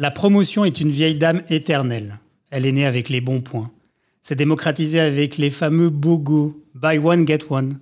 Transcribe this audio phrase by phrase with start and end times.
[0.00, 2.20] La promotion est une vieille dame éternelle.
[2.50, 3.72] Elle est née avec les bons points.
[4.22, 7.78] S'est démocratisée avec les fameux BOGO, Buy One Get One.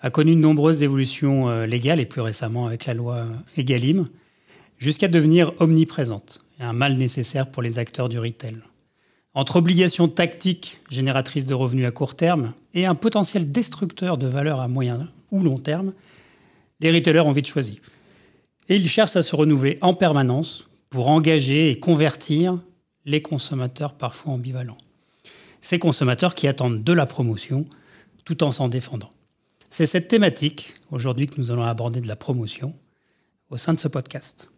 [0.00, 3.26] A connu de nombreuses évolutions euh, légales et plus récemment avec la loi
[3.56, 4.06] Egalim,
[4.78, 8.58] jusqu'à devenir omniprésente un mal nécessaire pour les acteurs du retail.
[9.34, 14.60] Entre obligations tactiques génératrices de revenus à court terme et un potentiel destructeur de valeur
[14.60, 15.92] à moyen ou long terme,
[16.78, 17.80] les retailers ont vite choisi.
[18.68, 22.62] Et ils cherchent à se renouveler en permanence pour engager et convertir
[23.04, 24.78] les consommateurs parfois ambivalents.
[25.60, 27.66] Ces consommateurs qui attendent de la promotion
[28.24, 29.12] tout en s'en défendant.
[29.70, 32.74] C'est cette thématique aujourd'hui que nous allons aborder de la promotion
[33.50, 34.50] au sein de ce podcast.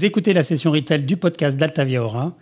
[0.00, 2.34] Vous écoutez la session retail du podcast d'Altavia Aura.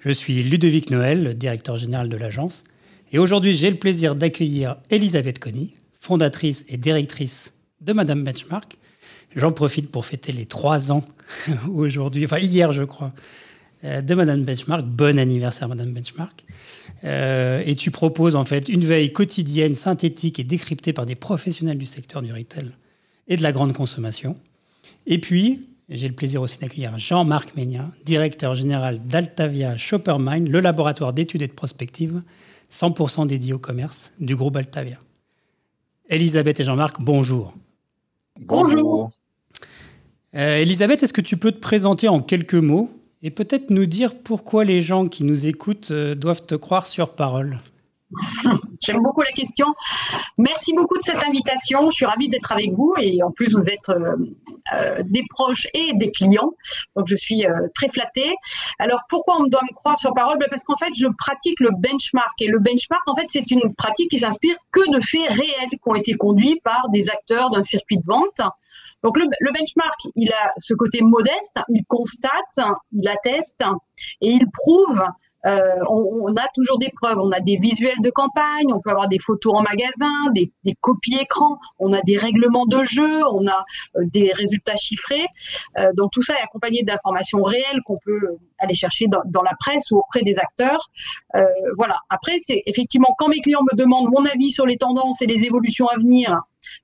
[0.00, 2.64] Je suis Ludovic Noël, directeur général de l'agence.
[3.12, 8.76] Et aujourd'hui, j'ai le plaisir d'accueillir Elisabeth Conny, fondatrice et directrice de Madame Benchmark.
[9.34, 11.02] J'en profite pour fêter les trois ans
[11.72, 13.08] aujourd'hui, enfin hier je crois,
[13.84, 14.84] euh, de Madame Benchmark.
[14.84, 16.44] Bon anniversaire Madame Benchmark.
[17.04, 21.78] Euh, et tu proposes en fait une veille quotidienne, synthétique et décryptée par des professionnels
[21.78, 22.68] du secteur du retail
[23.28, 24.36] et de la grande consommation.
[25.06, 31.12] Et puis, j'ai le plaisir aussi d'accueillir Jean-Marc Ménia, directeur général d'Altavia Shoppermind, le laboratoire
[31.12, 32.22] d'études et de prospective
[32.70, 34.98] 100% dédié au commerce du groupe Altavia.
[36.10, 37.54] Elisabeth et Jean-Marc, bonjour.
[38.40, 39.10] Bonjour.
[40.34, 42.90] Euh, Elisabeth, est-ce que tu peux te présenter en quelques mots
[43.22, 47.14] et peut-être nous dire pourquoi les gens qui nous écoutent euh, doivent te croire sur
[47.14, 47.60] parole?
[48.80, 49.66] J'aime beaucoup la question.
[50.38, 51.90] Merci beaucoup de cette invitation.
[51.90, 54.16] Je suis ravie d'être avec vous et en plus vous êtes euh,
[54.74, 56.52] euh, des proches et des clients.
[56.96, 58.34] Donc je suis euh, très flattée.
[58.78, 60.38] Alors pourquoi on doit me croire sur parole?
[60.38, 63.74] Ben, Parce qu'en fait je pratique le benchmark et le benchmark en fait c'est une
[63.74, 67.62] pratique qui s'inspire que de faits réels qui ont été conduits par des acteurs d'un
[67.62, 68.40] circuit de vente.
[69.04, 73.62] Donc le, le, benchmark, il a ce côté modeste, il constate, il atteste
[74.20, 75.00] et il prouve
[75.46, 79.08] euh, on, a toujours des preuves, on a des visuels de campagne, on peut avoir
[79.08, 80.50] des photos en magasin, des,
[80.80, 83.64] copies écran, on a des règlements de jeu, on a
[83.96, 85.26] euh, des résultats chiffrés.
[85.78, 89.90] Euh, donc tout ça est accompagné d'informations réelles qu'on peut aller chercher dans, la presse
[89.92, 90.90] ou auprès des acteurs.
[91.76, 92.00] voilà.
[92.10, 95.44] Après, c'est effectivement quand mes clients me demandent mon avis sur les tendances et les
[95.44, 96.36] évolutions à venir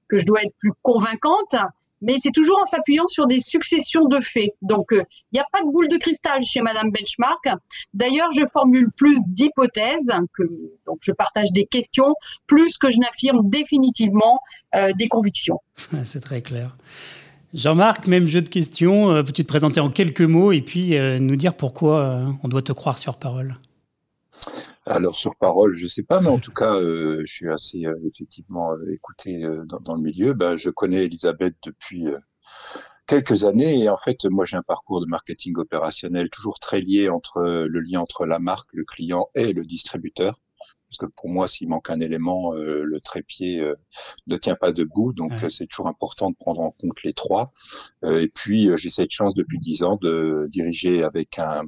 [0.09, 1.57] que je dois être plus convaincante
[2.03, 4.51] mais c'est toujours en s'appuyant sur des successions de faits.
[4.63, 7.49] Donc, il euh, n'y a pas de boule de cristal chez Madame Benchmark.
[7.93, 10.13] D'ailleurs, je formule plus d'hypothèses,
[10.87, 12.15] donc je partage des questions,
[12.47, 14.41] plus que je n'affirme définitivement
[14.75, 15.61] euh, des convictions.
[15.77, 16.77] c'est très clair.
[17.53, 19.11] Jean-Marc, même jeu de questions.
[19.11, 22.73] Euh, peux-tu te présenter en quelques mots et puis nous dire pourquoi on doit te
[22.73, 23.57] croire sur parole?
[24.87, 27.95] Alors sur parole, je sais pas, mais en tout cas, euh, je suis assez euh,
[28.07, 30.35] effectivement euh, écouté dans, dans, le milieu.
[30.35, 32.07] Ben, je connais Elisabeth depuis
[33.07, 37.09] quelques années et en fait, moi j'ai un parcours de marketing opérationnel toujours très lié
[37.09, 40.41] entre le lien entre la marque, le client et le distributeur
[40.95, 43.75] parce que pour moi, s'il manque un élément, euh, le trépied euh,
[44.27, 45.13] ne tient pas debout.
[45.13, 47.53] Donc, euh, c'est toujours important de prendre en compte les trois.
[48.05, 51.63] et puis, j'ai cette chance depuis dix ans de diriger avec un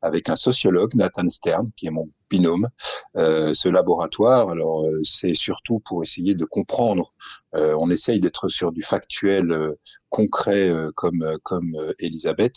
[0.00, 2.68] avec un sociologue, Nathan Stern, qui est mon binôme,
[3.14, 4.50] ce laboratoire.
[4.50, 7.12] Alors, c'est surtout pour essayer de comprendre.
[7.54, 9.76] on essaye d'être sur du factuel
[10.08, 12.56] concret comme comme Elisabeth,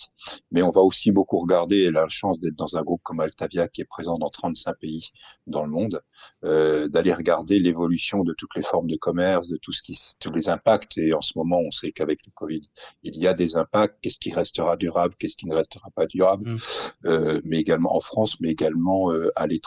[0.52, 1.84] mais on va aussi beaucoup regarder.
[1.84, 4.78] Elle a la chance d'être dans un groupe comme Altavia qui est présent dans 35
[4.80, 5.10] pays
[5.48, 6.02] dans le monde.
[6.44, 10.32] Euh, d'aller regarder l'évolution de toutes les formes de commerce, de tout ce qui, tous
[10.32, 10.98] les impacts.
[10.98, 12.62] Et en ce moment, on sait qu'avec le Covid,
[13.04, 13.98] il y a des impacts.
[14.02, 16.58] Qu'est-ce qui restera durable, qu'est-ce qui ne restera pas durable, mmh.
[17.06, 19.65] euh, mais également en France, mais également euh, à l'étranger.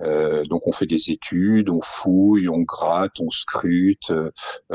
[0.00, 4.30] Euh, donc on fait des études, on fouille, on gratte, on scrute, euh,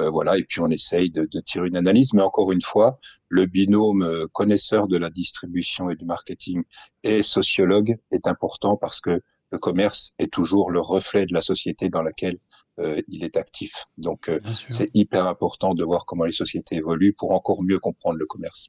[0.09, 2.13] voilà, et puis on essaye de, de, tirer une analyse.
[2.13, 2.99] Mais encore une fois,
[3.29, 6.63] le binôme connaisseur de la distribution et du marketing
[7.03, 11.89] et sociologue est important parce que le commerce est toujours le reflet de la société
[11.89, 12.39] dans laquelle
[12.79, 13.85] euh, il est actif.
[13.97, 18.17] Donc, euh, c'est hyper important de voir comment les sociétés évoluent pour encore mieux comprendre
[18.17, 18.67] le commerce.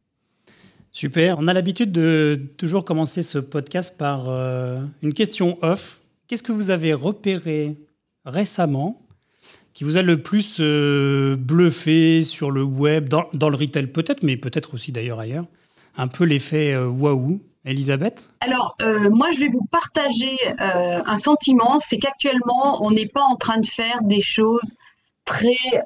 [0.96, 1.36] Super.
[1.38, 6.00] On a l'habitude de toujours commencer ce podcast par euh, une question off.
[6.26, 7.76] Qu'est-ce que vous avez repéré
[8.24, 9.02] récemment
[9.74, 14.38] qui vous a le plus bluffé sur le web, dans, dans le retail peut-être, mais
[14.38, 15.44] peut-être aussi d'ailleurs ailleurs
[15.98, 18.30] Un peu l'effet waouh Elisabeth?
[18.40, 23.22] Alors, euh, moi, je vais vous partager euh, un sentiment, c'est qu'actuellement, on n'est pas
[23.22, 24.74] en train de faire des choses
[25.26, 25.82] très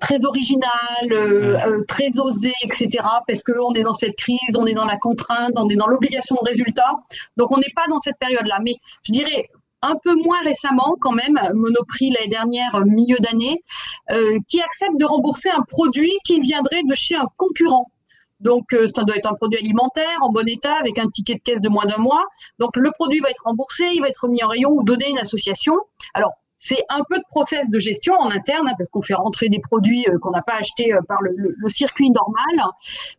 [0.00, 2.88] très original, très osé, etc.
[3.26, 6.36] Parce qu'on est dans cette crise, on est dans la contrainte, on est dans l'obligation
[6.42, 6.90] de résultat.
[7.36, 8.58] Donc on n'est pas dans cette période-là.
[8.64, 8.74] Mais
[9.04, 9.48] je dirais
[9.82, 13.62] un peu moins récemment quand même, Monoprix l'année dernière, milieu d'année,
[14.48, 17.86] qui accepte de rembourser un produit qui viendrait de chez un concurrent.
[18.40, 21.40] Donc, euh, ça doit être un produit alimentaire en bon état avec un ticket de
[21.40, 22.24] caisse de moins d'un mois.
[22.58, 25.08] Donc, le produit va être remboursé, il va être mis en rayon ou donné à
[25.10, 25.74] une association.
[26.14, 26.32] Alors,
[26.62, 29.60] c'est un peu de process de gestion en interne hein, parce qu'on fait rentrer des
[29.60, 32.70] produits euh, qu'on n'a pas achetés euh, par le, circuit normal.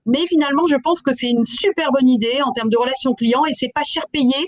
[0.06, 3.44] Mais finalement, je pense que c'est une super bonne idée en termes de relations clients
[3.46, 4.46] et c'est pas cher payé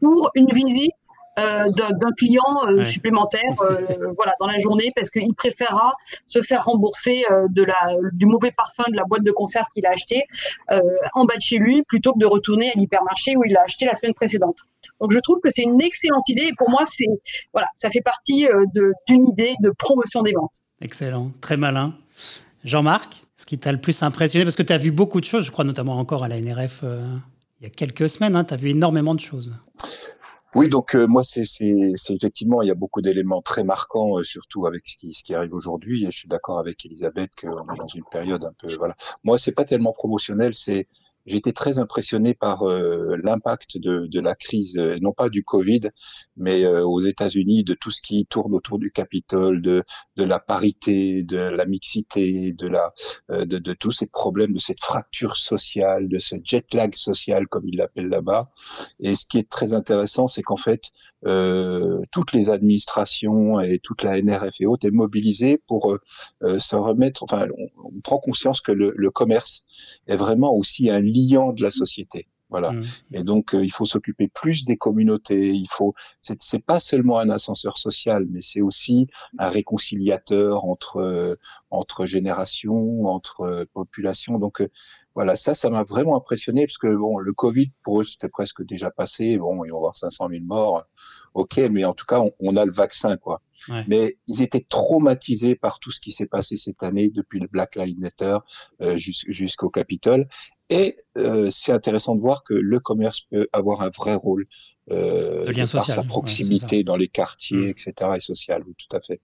[0.00, 0.92] pour une visite
[1.36, 5.92] d'un client euh, supplémentaire euh, voilà, dans la journée parce qu'il préférera
[6.24, 7.74] se faire rembourser de la,
[8.12, 10.24] du mauvais parfum de la boîte de conserve qu'il a acheté
[11.14, 13.84] en bas de chez lui plutôt que de retourner à l'hypermarché où il l'a acheté
[13.84, 14.60] la semaine précédente.
[15.00, 17.06] Donc je trouve que c'est une excellente idée et pour moi c'est
[17.52, 18.46] voilà ça fait partie
[19.06, 20.62] d'une idée de promotion des ventes.
[20.80, 21.94] Excellent, très malin.
[22.64, 25.44] Jean-Marc, ce qui t'a le plus impressionné parce que tu as vu beaucoup de choses,
[25.44, 26.82] je crois notamment encore à la NRF
[27.60, 29.56] il y a quelques semaines, hein, tu as vu énormément de choses.
[30.56, 31.44] Oui, donc euh, moi, c'est
[32.10, 35.34] effectivement, il y a beaucoup d'éléments très marquants, euh, surtout avec ce qui, ce qui
[35.34, 36.04] arrive aujourd'hui.
[36.04, 38.96] Et je suis d'accord avec Elisabeth qu'on est dans une période un peu, voilà.
[39.22, 40.88] Moi, c'est pas tellement promotionnel, c'est
[41.34, 45.80] été très impressionné par euh, l'impact de, de, la crise, euh, non pas du Covid,
[46.36, 49.82] mais euh, aux États-Unis, de tout ce qui tourne autour du Capitole, de,
[50.16, 52.92] de la parité, de la mixité, de, la,
[53.30, 57.68] de, de tous ces problèmes, de cette fracture sociale, de ce jet lag social, comme
[57.68, 58.50] ils l'appellent là-bas.
[59.00, 60.92] Et ce qui est très intéressant, c'est qu'en fait,
[61.26, 65.96] euh, toutes les administrations et toute la NRF et autres est mobilisée pour
[66.42, 67.22] euh, se remettre.
[67.24, 69.64] Enfin, on, on, prend conscience que le, le commerce
[70.06, 72.28] est vraiment aussi un liant de la société.
[72.48, 72.70] Voilà.
[72.70, 72.84] Mmh.
[73.12, 75.50] Et donc, euh, il faut s'occuper plus des communautés.
[75.50, 75.94] Il faut.
[76.20, 79.08] C'est pas seulement un ascenseur social, mais c'est aussi
[79.38, 81.34] un réconciliateur entre euh,
[81.70, 84.38] entre générations, entre euh, populations.
[84.38, 84.62] Donc,
[85.16, 88.62] voilà, ça, ça m'a vraiment impressionné parce que bon, le Covid pour eux c'était presque
[88.62, 89.38] déjà passé.
[89.38, 90.84] Bon, ils vont avoir 500 000 morts,
[91.32, 93.40] ok, mais en tout cas, on, a le vaccin, quoi.
[93.88, 97.76] Mais ils étaient traumatisés par tout ce qui s'est passé cette année depuis le Black
[97.76, 98.36] Lives Matter
[98.82, 100.28] euh, jusqu'au Capitole.
[100.68, 104.46] Et euh, c'est intéressant de voir que le commerce peut avoir un vrai rôle
[104.90, 107.70] euh, de lien par sa proximité dans les quartiers, mm.
[107.70, 107.92] etc.
[108.16, 108.62] et social.
[108.66, 109.20] Oui, tout à fait.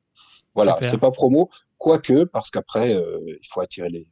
[0.55, 4.07] Voilà, c'est pas promo, quoique parce qu'après euh, il faut attirer les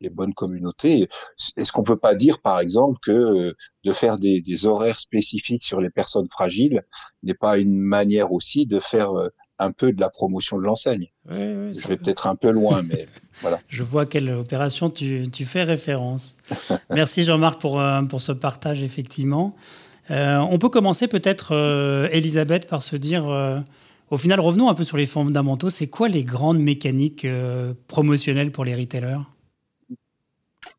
[0.00, 1.08] les bonnes communautés.
[1.56, 3.52] Est-ce qu'on peut pas dire, par exemple, que euh,
[3.84, 6.82] de faire des, des, horaires spécifiques sur les personnes fragiles
[7.22, 9.28] n'est pas une manière aussi de faire euh,
[9.58, 11.08] un peu de la promotion de l'enseigne?
[11.28, 13.06] Je vais peut-être un peu loin, mais
[13.40, 13.60] voilà.
[13.68, 16.36] Je vois quelle opération tu, tu fais référence.
[16.90, 19.56] Merci Jean-Marc pour, euh, pour ce partage, effectivement.
[20.10, 21.52] on peut commencer peut-être,
[22.12, 23.64] Elisabeth, par se dire...
[24.08, 25.68] Au final, revenons un peu sur les fondamentaux.
[25.68, 27.26] C'est quoi les grandes mécaniques
[27.88, 29.18] promotionnelles pour les retailers?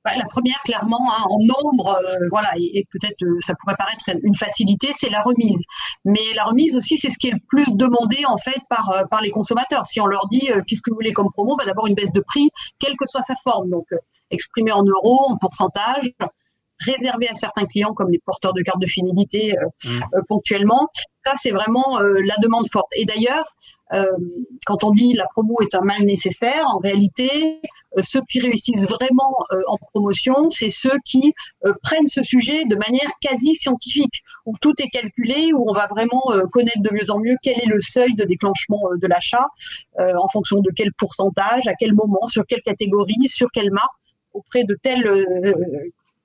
[0.04, 4.10] Bah, la première, clairement, hein, en nombre, euh, voilà, et, peut-être euh, ça pourrait paraître
[4.24, 5.62] une facilité, c'est la remise.
[6.06, 9.04] Mais la remise aussi, c'est ce qui est le plus demandé en fait par, euh,
[9.22, 9.86] les consommateurs.
[9.86, 12.22] Si on leur dit qu'est-ce que vous voulez comme promo, bah, d'abord une baisse de
[12.22, 12.50] prix,
[12.80, 13.70] quelle que soit sa forme.
[13.70, 13.88] Donc
[14.30, 16.12] exprimée en euros, en pourcentage,
[16.80, 20.00] réservé à certains clients comme les porteurs de cartes de fidélité mmh.
[20.28, 20.90] ponctuellement.
[21.24, 22.88] Ça, c'est vraiment la demande forte.
[22.96, 23.44] Et d'ailleurs,
[24.66, 27.62] quand on dit la promo est un mal nécessaire, en réalité,
[27.98, 31.34] euh, ceux qui réussissent vraiment euh, en promotion, c'est ceux qui
[31.66, 35.88] euh, prennent ce sujet de manière quasi scientifique, où tout est calculé, où on va
[35.88, 36.22] vraiment
[36.52, 39.46] connaître de mieux en mieux quel est le seuil de déclenchement de l'achat,
[40.00, 43.90] en fonction de quel pourcentage, à quel moment, sur quelle catégorie, sur quelle marque,
[44.34, 45.04] auprès de tel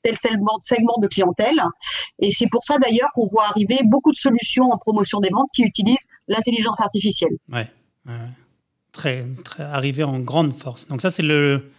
[0.02, 1.62] tel segment de clientèle.
[2.18, 5.48] Et c'est pour ça d'ailleurs qu'on voit arriver beaucoup de solutions en promotion des ventes
[5.54, 7.36] qui utilisent l'intelligence artificielle.
[7.50, 7.66] Ouais.
[8.06, 8.30] ouais
[8.92, 10.86] très, très arriver en grande force.
[10.88, 11.70] Donc ça, c'est le,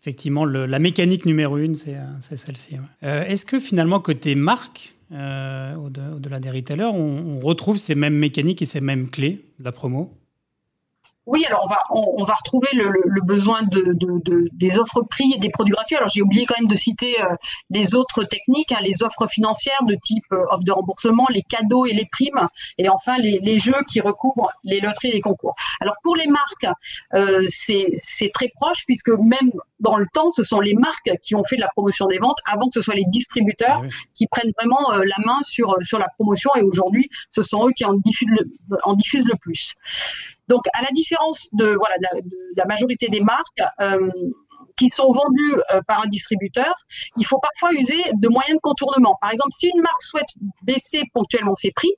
[0.00, 2.76] effectivement la mécanique numéro une, c'est, celle-ci.
[3.02, 8.16] Euh, est-ce que finalement, côté marque, euh, au-delà des retailers, on, on, retrouve ces mêmes
[8.16, 10.12] mécaniques et ces mêmes clés de la promo?
[11.26, 15.02] Oui, alors on va, on, va retrouver le, le, besoin de, de, de, des offres
[15.02, 15.96] prix et des produits gratuits.
[15.96, 17.34] Alors j'ai oublié quand même de citer euh,
[17.70, 21.86] les autres techniques, hein, les offres financières de type euh, offre de remboursement, les cadeaux
[21.86, 25.54] et les primes, et enfin les, les jeux qui recouvrent les loteries et les concours.
[25.80, 26.66] Alors pour les marques,
[27.14, 29.50] euh, c'est très proche puisque même
[29.80, 32.38] dans le temps, ce sont les marques qui ont fait de la promotion des ventes
[32.50, 35.98] avant que ce soit les distributeurs ah qui prennent vraiment euh, la main sur, sur
[35.98, 36.50] la promotion.
[36.56, 39.74] Et aujourd'hui, ce sont eux qui en diffusent le, en diffusent le plus.
[40.48, 44.08] Donc, à la différence de, voilà, de, la majorité des marques, euh,
[44.76, 46.74] qui sont vendues euh, par un distributeur,
[47.16, 49.16] il faut parfois user de moyens de contournement.
[49.20, 51.94] Par exemple, si une marque souhaite baisser ponctuellement ses prix,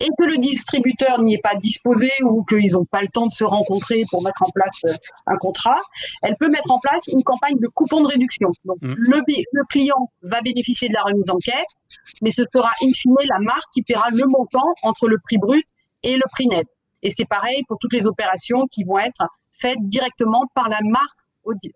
[0.00, 3.32] et que le distributeur n'y est pas disposé ou qu'ils n'ont pas le temps de
[3.32, 4.92] se rencontrer pour mettre en place euh,
[5.26, 5.78] un contrat,
[6.22, 8.50] elle peut mettre en place une campagne de coupons de réduction.
[8.64, 8.94] Donc mmh.
[8.96, 9.20] le,
[9.52, 11.78] le, client va bénéficier de la remise en caisse,
[12.22, 15.66] mais ce sera in fine la marque qui paiera le montant entre le prix brut
[16.02, 16.66] et le prix net.
[17.02, 21.18] Et c'est pareil pour toutes les opérations qui vont être faites directement par la marque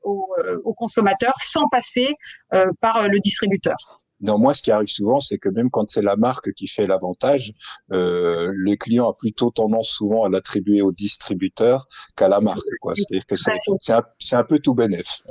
[0.03, 2.09] au, euh, consommateur sans passer
[2.53, 3.77] euh, par le distributeur.
[4.21, 7.53] Néanmoins, ce qui arrive souvent, c'est que même quand c'est la marque qui fait l'avantage,
[7.93, 12.61] euh, le client a plutôt tendance souvent à l'attribuer au distributeur qu'à la marque.
[12.95, 15.23] C'est-à-dire que c'est un, peu tout bénéf.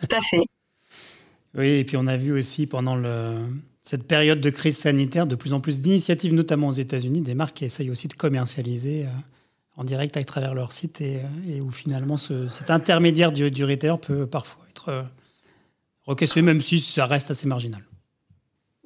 [0.00, 0.42] Tout à fait.
[1.54, 3.46] Oui, et puis on a vu aussi pendant le,
[3.82, 7.56] cette période de crise sanitaire de plus en plus d'initiatives, notamment aux États-Unis, des marques
[7.56, 9.08] qui essayent aussi de commercialiser euh,
[9.76, 11.16] en direct à travers leur site et,
[11.48, 13.66] euh, où finalement cet intermédiaire du, du
[14.00, 15.02] peut parfois être euh,
[16.06, 17.82] requestionné, même si ça reste assez marginal.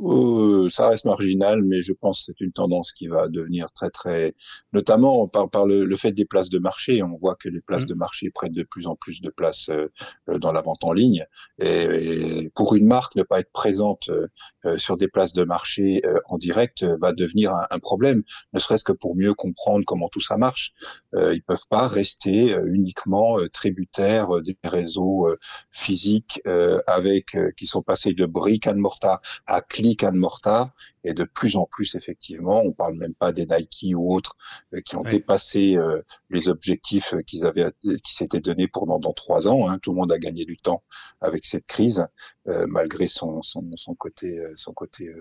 [0.04, 3.88] Euh, ça reste marginal, mais je pense que c'est une tendance qui va devenir très
[3.88, 4.34] très,
[4.72, 7.02] notamment par, par le, le fait des places de marché.
[7.02, 7.88] On voit que les places mmh.
[7.88, 9.90] de marché prennent de plus en plus de place euh,
[10.28, 11.24] euh, dans la vente en ligne.
[11.58, 16.38] Et, pour une marque, ne pas être présente euh, sur des places de marché en
[16.38, 18.22] direct va devenir un, un problème,
[18.52, 20.72] ne serait-ce que pour mieux comprendre comment tout ça marche.
[21.14, 25.28] ils peuvent pas rester uniquement tributaires des réseaux
[25.70, 26.40] physiques
[26.86, 30.74] avec qui sont passés de brick and mortar à clic de mortar
[31.04, 34.36] et de plus en plus effectivement, on parle même pas des Nike ou autres
[34.74, 39.48] euh, qui ont dépassé euh, les objectifs qu'ils avaient qui s'étaient donnés pour dans, trois
[39.48, 39.68] ans.
[39.68, 39.78] Hein.
[39.78, 40.82] Tout le monde a gagné du temps
[41.20, 42.06] avec cette crise
[42.48, 45.14] euh, malgré son, son, son, côté son côté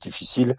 [0.00, 0.56] difficile.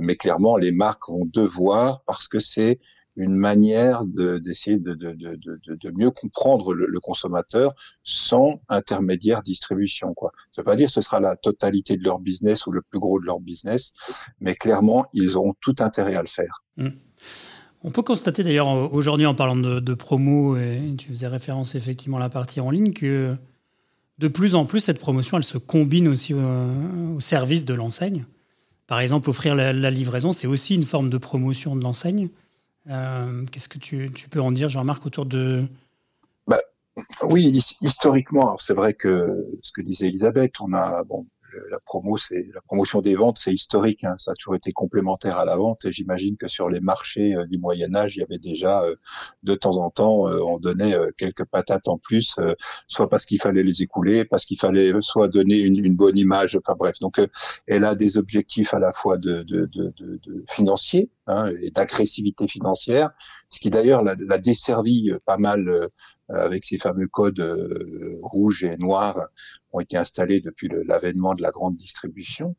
[0.00, 2.78] mais clairement, les marques vont devoir parce que c'est
[3.16, 10.14] une manière d'essayer de, de, mieux comprendre le, consommateur sans intermédiaire distribution.
[10.14, 10.32] Quoi.
[10.50, 12.98] Ça veut pas dire que ce sera la totalité de leur business ou le plus
[12.98, 13.92] gros de leur business,
[14.40, 16.62] mais clairement, ils auront tout intérêt à le faire.
[16.76, 16.88] Mmh.
[17.84, 22.20] On peut constater d'ailleurs aujourd'hui en parlant de, promo, et tu faisais référence effectivement à
[22.20, 23.36] la partie en ligne, que
[24.18, 28.24] de plus en plus cette promotion, elle se combine aussi au, service de l'enseigne.
[28.86, 32.28] Par exemple, offrir la livraison, c'est aussi une forme de promotion de l'enseigne.
[32.88, 35.66] Euh, qu'est-ce que tu, peux en dire, Jean-Marc, autour de...
[36.46, 36.58] Bah,
[37.22, 41.26] oui, historiquement, c'est vrai que ce que disait Elisabeth, on a bon,
[41.70, 44.04] la promo, c'est la promotion des ventes, c'est historique.
[44.04, 45.84] Hein, ça a toujours été complémentaire à la vente.
[45.84, 48.96] Et j'imagine que sur les marchés euh, du Moyen Âge, il y avait déjà euh,
[49.42, 52.36] de temps en temps, euh, on donnait quelques patates en plus,
[52.86, 56.56] soit parce qu'il fallait les écouler, parce qu'il fallait soit donner une, une bonne image.
[56.56, 57.20] Enfin bref, donc
[57.66, 62.48] elle a des objectifs à la fois de, de, de, de financiers hein, et d'agressivité
[62.48, 63.10] financière,
[63.48, 65.90] ce qui d'ailleurs l'a, l'a desservi pas mal
[66.34, 69.28] avec ces fameux codes euh, rouges et noirs
[69.72, 72.56] ont été installés depuis l'avènement de la grande distribution.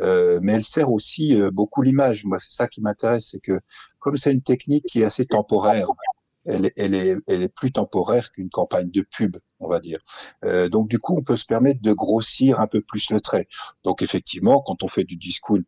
[0.00, 2.24] Euh, mais elle sert aussi euh, beaucoup l'image.
[2.24, 3.60] Moi, c'est ça qui m'intéresse, c'est que
[3.98, 5.88] comme c'est une technique qui est assez temporaire,
[6.46, 9.98] elle, elle, est, elle est plus temporaire qu'une campagne de pub, on va dire.
[10.44, 13.48] Euh, donc du coup, on peut se permettre de grossir un peu plus le trait.
[13.84, 15.64] Donc effectivement, quand on fait du discount,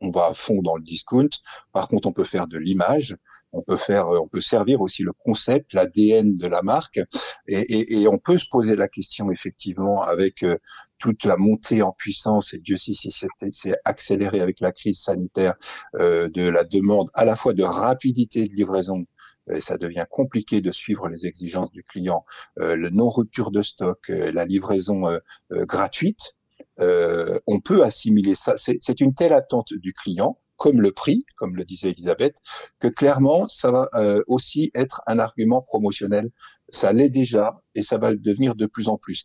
[0.00, 1.28] on, va à fond dans le discount.
[1.72, 3.16] Par contre, on peut faire de l'image
[3.52, 7.00] on peut faire, on peut servir aussi le concept, l'ADN de la marque,
[7.48, 10.58] et, on peut se poser la question effectivement avec euh,
[10.98, 15.54] toute la montée en puissance, et Dieu sait si c'est accéléré avec la crise sanitaire,
[15.96, 19.04] euh, de la demande à la fois de rapidité de livraison,
[19.52, 22.24] et ça devient compliqué de suivre les exigences du client,
[22.60, 25.18] euh, le non-rupture de stock, la livraison
[25.50, 26.34] gratuite,
[26.78, 28.54] on peut assimiler ça.
[28.56, 32.36] C'est une telle attente du client comme le prix, comme le disait Elisabeth,
[32.80, 36.30] que clairement, ça va euh, aussi être un argument promotionnel.
[36.72, 39.24] Ça l'est déjà et ça va le devenir de plus en plus.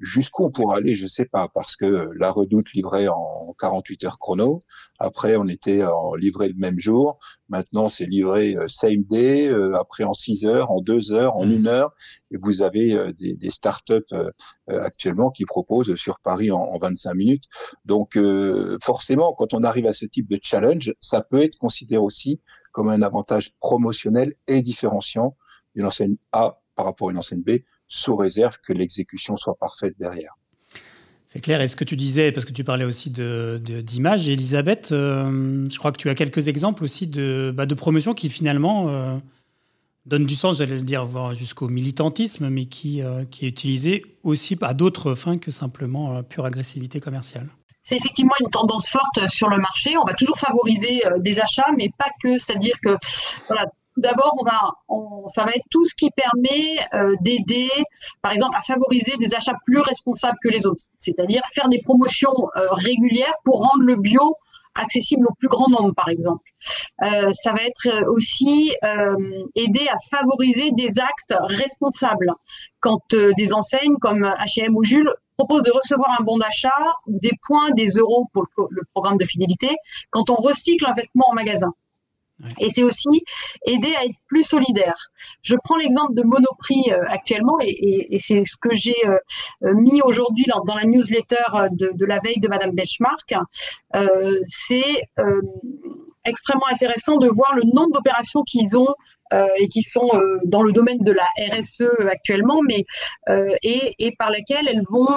[0.00, 4.18] Jusqu'où on pourra aller, je sais pas, parce que la redoute livrait en 48 heures
[4.18, 4.60] chrono.
[4.98, 7.18] Après, on était en livré le même jour.
[7.48, 9.48] Maintenant, c'est livré euh, same day.
[9.48, 11.66] Euh, après, en 6 heures, en 2 heures, en 1 mmh.
[11.66, 11.94] heure.
[12.32, 13.94] Et vous avez euh, des, des startups
[14.68, 17.44] actuellement qui proposent sur Paris en, en 25 minutes.
[17.84, 18.18] Donc,
[18.82, 22.40] forcément, quand on arrive à ce type de challenge, ça peut être considéré aussi
[22.72, 25.36] comme un avantage promotionnel et différenciant
[25.74, 29.94] d'une enseigne A par rapport à une enseigne B sous réserve que l'exécution soit parfaite
[29.98, 30.34] derrière.
[31.34, 31.60] C'est clair.
[31.60, 35.78] Et ce que tu disais, parce que tu parlais aussi d'images, de, Elisabeth, euh, je
[35.78, 39.16] crois que tu as quelques exemples aussi de, bah, de promotions qui finalement euh,
[40.06, 44.56] donnent du sens, j'allais le dire, jusqu'au militantisme, mais qui, euh, qui est utilisé aussi
[44.62, 47.48] à d'autres fins que simplement pure agressivité commerciale.
[47.82, 49.98] C'est effectivement une tendance forte sur le marché.
[50.00, 52.38] On va toujours favoriser des achats, mais pas que.
[52.38, 52.96] C'est-à-dire que
[53.48, 53.66] voilà,
[53.96, 57.70] d'abord, on va, ça va être tout ce qui permet euh, d'aider,
[58.22, 60.82] par exemple, à favoriser des achats plus responsables que les autres.
[60.98, 64.36] C'est-à-dire faire des promotions euh, régulières pour rendre le bio
[64.76, 66.42] accessible au plus grand nombre, par exemple.
[66.98, 68.74] ça va être aussi
[69.54, 72.32] aider à favoriser des actes responsables.
[72.80, 76.70] Quand des enseignes comme H&M ou Jules proposent de recevoir un bon d'achat
[77.06, 79.70] ou des points, des euros pour le programme de fidélité,
[80.10, 81.72] quand on recycle un vêtement en magasin.
[82.58, 83.08] Et c'est aussi
[83.66, 84.94] aider à être plus solidaire.
[85.42, 89.16] Je prends l'exemple de Monoprix euh, actuellement, et, c'est ce que j'ai euh,
[89.64, 93.34] euh, mis aujourd'hui dans, la newsletter de, la veille de Madame Benchmark.
[94.46, 95.02] c'est
[96.24, 98.94] extrêmement intéressant de voir le nombre d'opérations qu'ils ont
[99.58, 102.84] et qui sont euh, dans le domaine de la RSE actuellement, mais
[103.28, 105.08] euh, et, et, par laquelle elles vont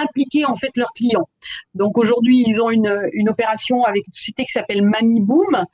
[0.00, 1.28] impliquer en fait leurs clients.
[1.74, 5.64] Donc aujourd'hui, ils ont une, une, opération avec une société qui s'appelle Mami Boom,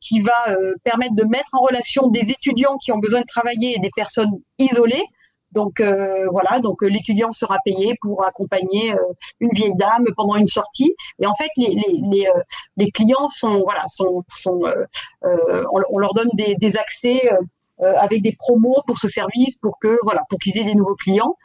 [0.00, 3.80] qui va permettre de mettre en relation des étudiants qui ont besoin de travailler et
[3.80, 5.04] des personnes isolées
[5.56, 8.98] donc euh, voilà, donc euh, l'étudiant sera payé pour accompagner euh,
[9.40, 10.94] une vieille dame pendant une sortie.
[11.18, 11.74] Et en fait, les,
[12.12, 12.28] les,
[12.76, 14.60] les, clients sont voilà sont, sont
[15.22, 17.22] on, leur donne des, des accès
[17.82, 20.94] euh, avec des promos pour ce service, pour que voilà, pour qu'ils aient des nouveaux
[20.94, 21.36] clients.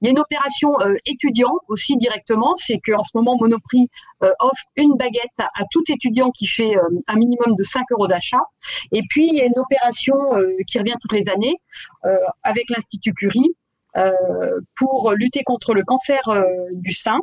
[0.00, 3.88] Il y a une opération euh, étudiant aussi directement, c'est qu'en ce moment Monoprix
[4.22, 6.76] euh, offre une baguette à, tout étudiant qui fait
[7.08, 8.38] un minimum de 5 euros d'achat.
[8.92, 10.14] Et puis il y a une opération
[10.68, 11.56] qui revient toutes les années
[12.44, 13.56] avec l'Institut Curie
[14.76, 16.20] pour lutter contre le cancer
[16.72, 17.18] du sein.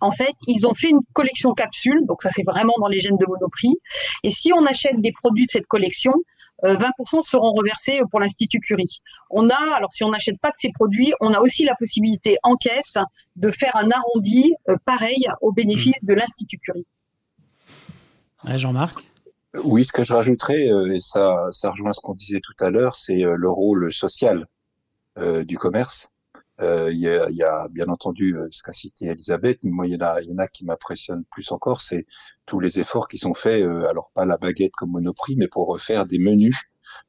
[0.00, 3.16] En fait, ils ont fait une collection capsule, donc ça c'est vraiment dans les gènes
[3.16, 3.74] de Monoprix.
[4.22, 6.12] Et si on achète des produits de cette collection,
[6.62, 9.00] 20% euh, seront reversés pour l'Institut Curie.
[9.30, 12.38] On a, alors si on n'achète pas de ces produits, on a aussi la possibilité
[12.42, 12.96] en caisse
[13.36, 16.06] de faire un arrondi euh, pareil au bénéfice mmh.
[16.06, 16.86] de l'Institut Curie.
[18.56, 19.10] Jean-Marc?
[19.64, 22.70] Oui, ce que je rajouterais, euh, et ça, ça rejoint ce qu'on disait tout à
[22.70, 24.46] l'heure, c'est le rôle social
[25.46, 26.08] du commerce.
[26.60, 29.88] Euh, il, y a, y a, bien entendu euh, ce qu'a cité Elisabeth, mais moi
[29.88, 32.06] il y en a, y en a qui m'impressionnent plus encore, c'est
[32.46, 35.66] tous les efforts qui sont faits, euh, alors pas la baguette comme Monoprix, mais pour
[35.66, 36.56] refaire des menus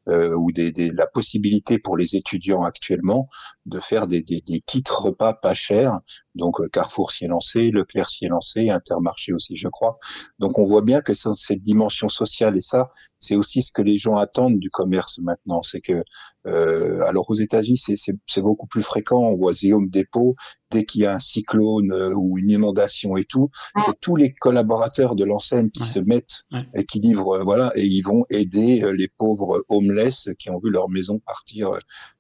[0.08, 3.28] euh, ou des, des, la possibilité pour les étudiants actuellement
[3.66, 6.00] de faire des, des, des kits repas pas chers.
[6.36, 9.98] Donc euh, Carrefour s'y est lancé, Leclerc s'y est lancé, Intermarché aussi, je crois.
[10.40, 12.90] Donc on voit bien que cette dimension sociale et ça,
[13.20, 15.62] c'est aussi ce que les gens attendent du commerce maintenant.
[15.64, 16.04] C'est que,
[16.46, 19.20] euh, alors aux États-Unis, c'est beaucoup plus fréquent.
[19.20, 20.36] On voit Home Depot
[20.72, 23.50] dès qu'il y a un cyclone euh, ou une inondation et tout,
[23.86, 28.02] c'est tous les collaborateurs de l'enseigne qui se mettent et qui livrent, voilà, et ils
[28.02, 31.72] vont aider les pauvres homeless qui ont vu leur maison partir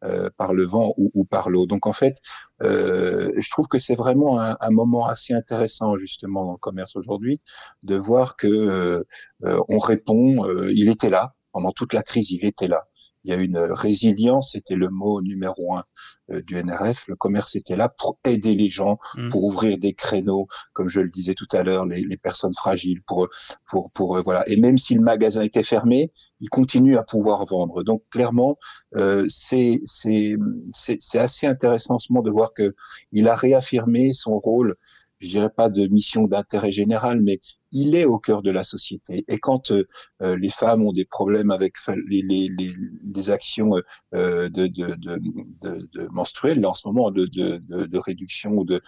[0.03, 1.65] euh, par le vent ou, ou par l'eau.
[1.65, 2.17] Donc en fait,
[2.61, 6.95] euh, je trouve que c'est vraiment un, un, moment assez intéressant justement dans le commerce
[6.95, 7.41] aujourd'hui
[7.83, 9.03] de voir que euh,
[9.43, 10.45] euh on répond.
[10.45, 12.87] Euh, il était là pendant toute la crise, il était là
[13.25, 15.83] il y a une résilience, c'était le mot numéro un
[16.31, 17.07] euh, du NRF.
[17.07, 19.29] Le commerce était là pour aider les gens, mmh.
[19.29, 23.01] pour ouvrir des créneaux, comme je le disais tout à l'heure, les, les, personnes fragiles,
[23.07, 23.27] pour
[23.67, 24.47] pour pour euh, voilà.
[24.47, 27.83] Et même si le magasin était fermé, il continue à pouvoir vendre.
[27.83, 28.57] Donc clairement,
[28.95, 30.35] euh, c'est c'est
[30.71, 32.75] c'est assez intéressant ce moment de voir que
[33.11, 34.75] il a réaffirmé son rôle
[35.19, 37.39] je dirais pas de mission d'intérêt général, mais
[37.75, 39.25] il est au cœur de la société.
[39.27, 39.83] Et quand euh,
[40.21, 41.73] euh, les femmes ont des problèmes avec
[42.07, 43.75] les, actions
[44.15, 48.79] euh, de, menstruelles, en ce moment, de, réduction ou de,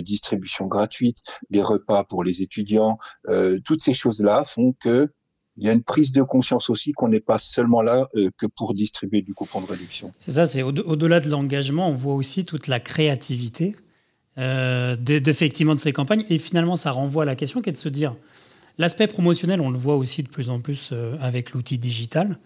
[0.00, 1.18] distribution gratuite,
[1.50, 2.98] les repas pour les étudiants,
[3.64, 5.08] toutes ces choses-là font que
[5.56, 8.74] il y a une prise de conscience aussi qu'on n'est pas seulement là que pour
[8.74, 10.10] distribuer du coupon de réduction.
[10.18, 13.76] C'est ça, c'est au-delà de l'engagement, on voit aussi toute la créativité
[14.36, 16.24] euh, d'effectivement de, ces campagnes.
[16.28, 18.16] Et finalement, ça renvoie à la question qui est de se dire,
[18.78, 22.38] l'aspect promotionnel, on le voit aussi de plus en plus euh, avec l'outil digital.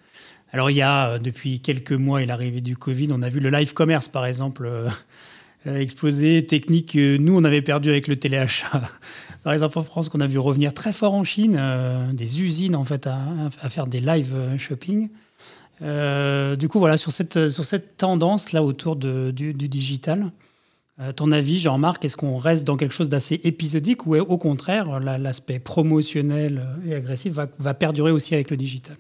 [0.53, 3.40] Alors il y a, euh, depuis quelques mois et l'arrivée du Covid, on a vu
[3.40, 4.70] le live commerce, par exemple,
[5.64, 8.83] exploser, technique que nous, on avait perdu avec le téléachat.
[9.42, 11.59] par exemple, en France, qu'on a vu revenir très fort en Chine,
[12.12, 13.18] des usines, en fait, à,
[13.70, 15.09] faire des live shopping.
[15.81, 20.31] du coup, voilà, sur cette, sur cette tendance-là autour de, du, du digital,
[21.00, 25.00] euh, ton avis, Jean-Marc, est-ce qu'on reste dans quelque chose d'assez épisodique ou au contraire,
[25.00, 28.96] l'aspect promotionnel et agressif va, perdurer aussi avec le digital?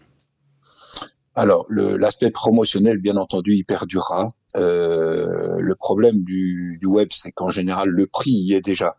[1.34, 4.32] Alors, l'aspect promotionnel, bien entendu, il perdurera.
[4.56, 8.96] Euh, le problème du, web, c'est qu'en général, le prix y est déjà.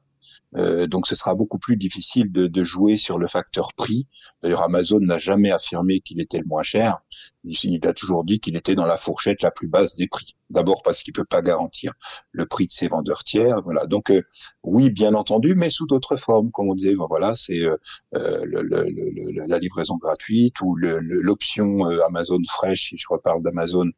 [0.57, 4.07] Euh, donc ce sera beaucoup plus difficile de, de jouer sur le facteur prix.
[4.41, 6.97] D'ailleurs, Amazon n'a jamais affirmé qu'il était le moins cher.
[7.63, 10.35] Il a toujours dit qu'il était dans la fourchette la plus basse des prix.
[10.49, 11.93] D'abord parce qu'il peut pas garantir
[12.31, 13.61] le prix de ses vendeurs tiers.
[13.63, 13.85] Voilà.
[13.85, 14.21] Donc euh,
[14.63, 16.95] oui, bien entendu, mais sous d'autres formes, comme on disait.
[16.95, 17.77] voilà, c'est euh,
[18.15, 18.45] euh
[19.47, 23.89] la livraison gratuite ou l'option Amazon Fresh, si je reparle d'Amazon,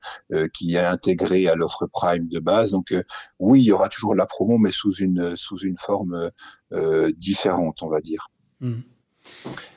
[0.54, 2.72] qui est intégrée à l'offre Prime de base.
[2.72, 2.94] Donc
[3.40, 6.32] oui, il y aura toujours la promo, mais sous une sous une forme
[7.18, 8.28] différente, on va dire.
[8.60, 8.82] Mmh.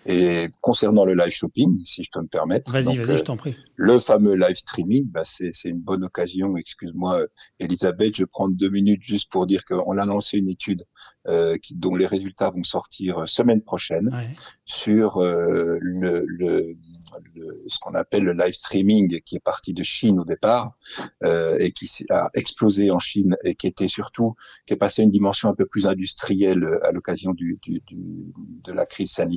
[0.06, 2.70] Et concernant le live shopping, si je peux me permettre.
[2.70, 3.56] Vas-y, vas-y, je t'en prie.
[3.76, 6.56] Le fameux live streaming, bah c'est une bonne occasion.
[6.56, 7.22] Excuse-moi,
[7.58, 10.84] Elisabeth, je vais prendre deux minutes juste pour dire qu'on a lancé une étude
[11.28, 14.10] euh, qui, dont les résultats vont sortir semaine prochaine
[14.66, 16.76] sur euh, le, le,
[17.66, 20.76] ce qu'on appelle le live streaming qui est parti de Chine au départ
[21.24, 24.34] euh, et qui a explosé en Chine et qui était surtout
[24.66, 28.32] qui est passé à une dimension un peu plus industrielle à l'occasion du, du, du,
[28.64, 29.33] de la crise sanitaire.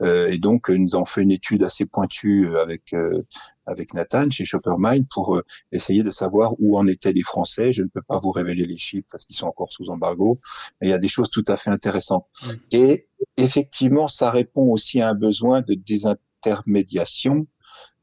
[0.00, 3.22] Euh, et donc nous avons fait une étude assez pointue avec euh,
[3.66, 7.72] avec Nathan chez Shoppermind pour euh, essayer de savoir où en étaient les Français.
[7.72, 10.40] Je ne peux pas vous révéler les chiffres parce qu'ils sont encore sous embargo,
[10.80, 12.26] mais il y a des choses tout à fait intéressantes.
[12.70, 13.06] Et
[13.36, 17.46] effectivement, ça répond aussi à un besoin de désintermédiation euh,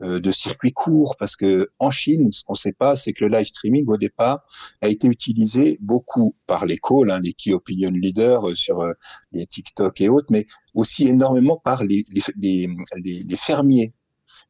[0.01, 3.37] de circuits courts parce que en Chine, ce qu'on ne sait pas, c'est que le
[3.37, 4.41] live streaming au départ
[4.81, 8.83] a été utilisé beaucoup par les calls, hein, les key opinion leaders euh, sur
[9.31, 12.05] les TikTok et autres, mais aussi énormément par les,
[12.37, 12.67] les,
[13.01, 13.93] les fermiers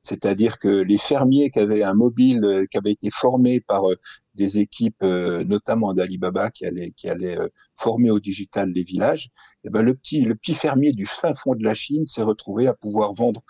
[0.02, 3.96] c'est-à-dire que les fermiers qui avaient un mobile euh, qui avait été formé par euh,
[4.36, 7.38] des équipes, euh, notamment d'Alibaba, qui allaient, qui allait
[7.76, 9.26] former au digital les villages,
[9.64, 12.22] et eh ben le petit, le petit fermier du fin fond de la Chine s'est
[12.22, 13.42] retrouvé à pouvoir vendre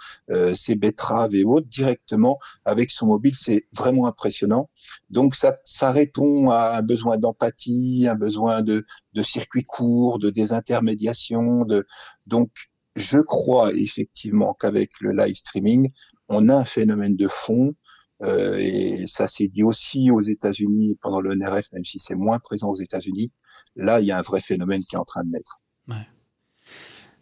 [0.56, 3.36] ses betteraves et autres directement avec son mobile.
[3.36, 4.70] C'est vraiment impressionnant.
[5.12, 10.32] Donc ça, ça répond à un besoin d'empathie, un besoin de, de circuits courts, de
[10.32, 11.66] désintermédiation.
[11.66, 11.86] De,
[12.26, 12.50] donc
[12.96, 15.92] je crois effectivement qu'avec le live streaming,
[16.28, 17.76] on a un phénomène de fond.
[18.22, 22.38] Euh, et ça s'est dit aussi aux États-Unis pendant le NRF, même si c'est moins
[22.40, 23.32] présent aux États-Unis.
[23.78, 25.62] Là, il y a un vrai phénomène qui est en train de naître.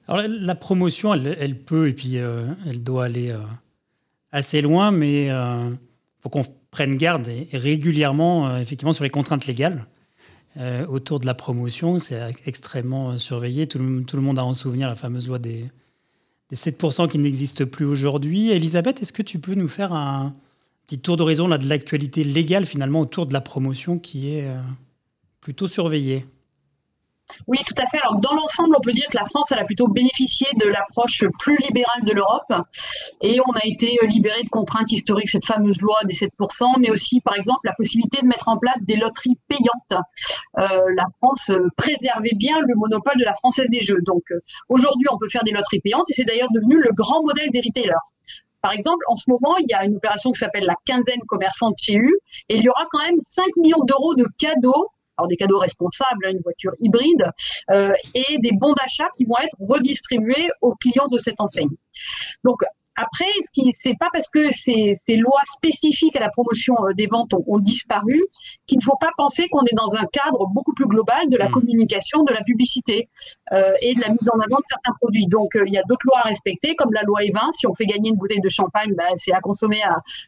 [0.07, 3.39] Alors, la promotion, elle, peut et puis euh, elle doit aller euh,
[4.31, 5.77] assez loin, mais il
[6.21, 9.85] faut qu'on prenne garde régulièrement, effectivement, sur les contraintes légales
[10.87, 11.99] autour de la promotion.
[11.99, 13.67] C'est extrêmement surveillé.
[13.67, 15.65] Tout le, monde a en souvenir la fameuse loi des,
[16.49, 18.51] des 7% qui n'existent plus aujourd'hui.
[18.51, 20.33] Elisabeth, est-ce que tu peux nous faire un
[20.85, 24.59] petit tour d'horizon de l'actualité légale finalement autour de la promotion qui est euh,
[25.41, 26.25] plutôt surveillée?
[27.47, 27.99] Oui, tout à fait.
[27.99, 31.23] Alors, dans l'ensemble, on peut dire que la France, elle a plutôt bénéficié de l'approche
[31.39, 32.53] plus libérale de l'Europe.
[33.21, 36.89] Et on a été euh, libéré de contraintes historiques, cette fameuse loi des 7%, mais
[36.89, 40.03] aussi, par exemple, la possibilité de mettre en place des loteries payantes.
[40.59, 40.63] Euh,
[40.95, 44.01] la France euh, préservait bien le monopole de la Française des Jeux.
[44.05, 44.23] Donc,
[44.69, 47.61] aujourd'hui, on peut faire des loteries payantes et c'est d'ailleurs devenu le grand modèle des
[47.61, 47.93] retailers.
[48.61, 51.75] Par exemple, en ce moment, il y a une opération qui s'appelle la quinzaine commerçante
[51.81, 51.97] chez
[52.49, 56.25] et il y aura quand même 5 millions d'euros de cadeaux alors des cadeaux responsables,
[56.25, 57.31] hein, une voiture hybride,
[57.71, 61.75] euh, et des bons d'achat qui vont être redistribués aux clients de cette enseigne.
[62.43, 62.63] Donc
[62.97, 66.93] après, ce qui c'est pas parce que ces, ces, lois spécifiques à la promotion euh,
[66.93, 68.19] des ventes ont, disparu
[68.65, 71.47] qu'il ne faut pas penser qu'on est dans un cadre beaucoup plus global de la
[71.47, 71.51] mmh.
[71.51, 73.09] communication, de la publicité
[73.51, 75.27] euh, et de la mise en avant de certains produits.
[75.27, 77.53] Donc, euh, il y a d'autres lois à respecter, comme la loi E20.
[77.53, 79.81] Si on fait gagner une bouteille de champagne, bah, c'est à consommer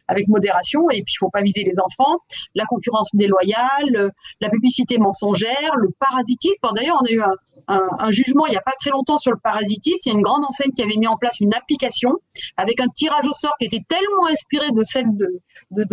[0.06, 2.18] avec modération et puis il faut pas viser les enfants.
[2.54, 6.68] La concurrence déloyale, la publicité mensongère, le parasitisme.
[6.74, 7.34] D'ailleurs, on a eu un,
[7.68, 10.02] un, un jugement il n'y a pas très longtemps sur le parasitisme.
[10.06, 12.18] Il y a une grande enseigne qui avait mis en place une application
[12.60, 14.82] avec un tirage au sort qui était tellement inspiré de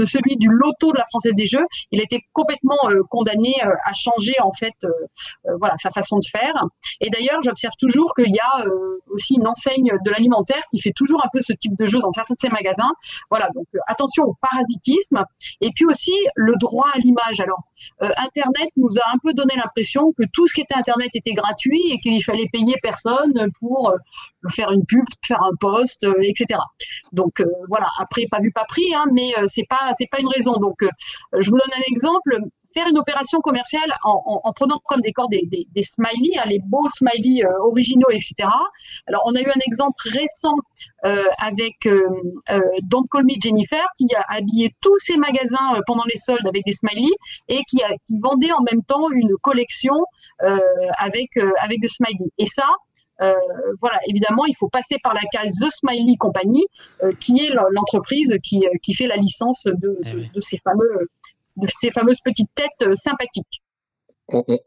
[0.05, 3.93] celui du loto de la Française des Jeux, il était complètement euh, condamné euh, à
[3.93, 4.89] changer en fait euh,
[5.59, 6.65] voilà sa façon de faire.
[7.01, 8.65] Et d'ailleurs, j'observe toujours qu'il y a
[9.09, 12.11] aussi une enseigne de l'alimentaire qui fait toujours un peu ce type de jeu dans
[12.11, 12.91] certains de ses magasins.
[13.29, 15.23] Voilà, donc attention au parasitisme
[15.61, 17.39] et puis aussi le droit à l'image.
[17.39, 17.63] Alors,
[17.99, 21.81] Internet nous a un peu donné l'impression que tout ce qui était Internet était gratuit
[21.91, 23.93] et qu'il fallait payer personne pour
[24.49, 26.56] faire une pub, faire un post, etc.
[27.13, 30.57] Donc voilà, après pas vu pas pris, hein, mais c'est pas c'est pas une raison.
[30.57, 30.89] Donc, euh,
[31.39, 32.37] je vous donne un exemple.
[32.73, 36.87] Faire une opération commerciale en, prenant comme décor des, des, des smileys, hein, les beaux
[36.89, 38.33] smileys euh, originaux, etc.
[39.07, 40.53] Alors, on a eu un exemple récent
[41.05, 41.87] euh, avec
[42.83, 46.73] Don't Call Me Jennifer qui a habillé tous ses magasins pendant les soldes avec des
[46.73, 47.15] smileys
[47.47, 49.95] et qui, a, qui vendait en même temps une collection
[50.99, 51.29] avec
[51.61, 52.31] avec des smileys.
[52.37, 52.67] Et ça,
[53.21, 53.33] euh,
[53.81, 56.65] voilà, évidemment, il faut passer par la case The Smiley Company,
[57.03, 61.09] euh, qui est l'entreprise qui, euh, qui, fait la licence de, eh de, ces fameux
[61.57, 63.61] de ces fameuses petites têtes sympathiques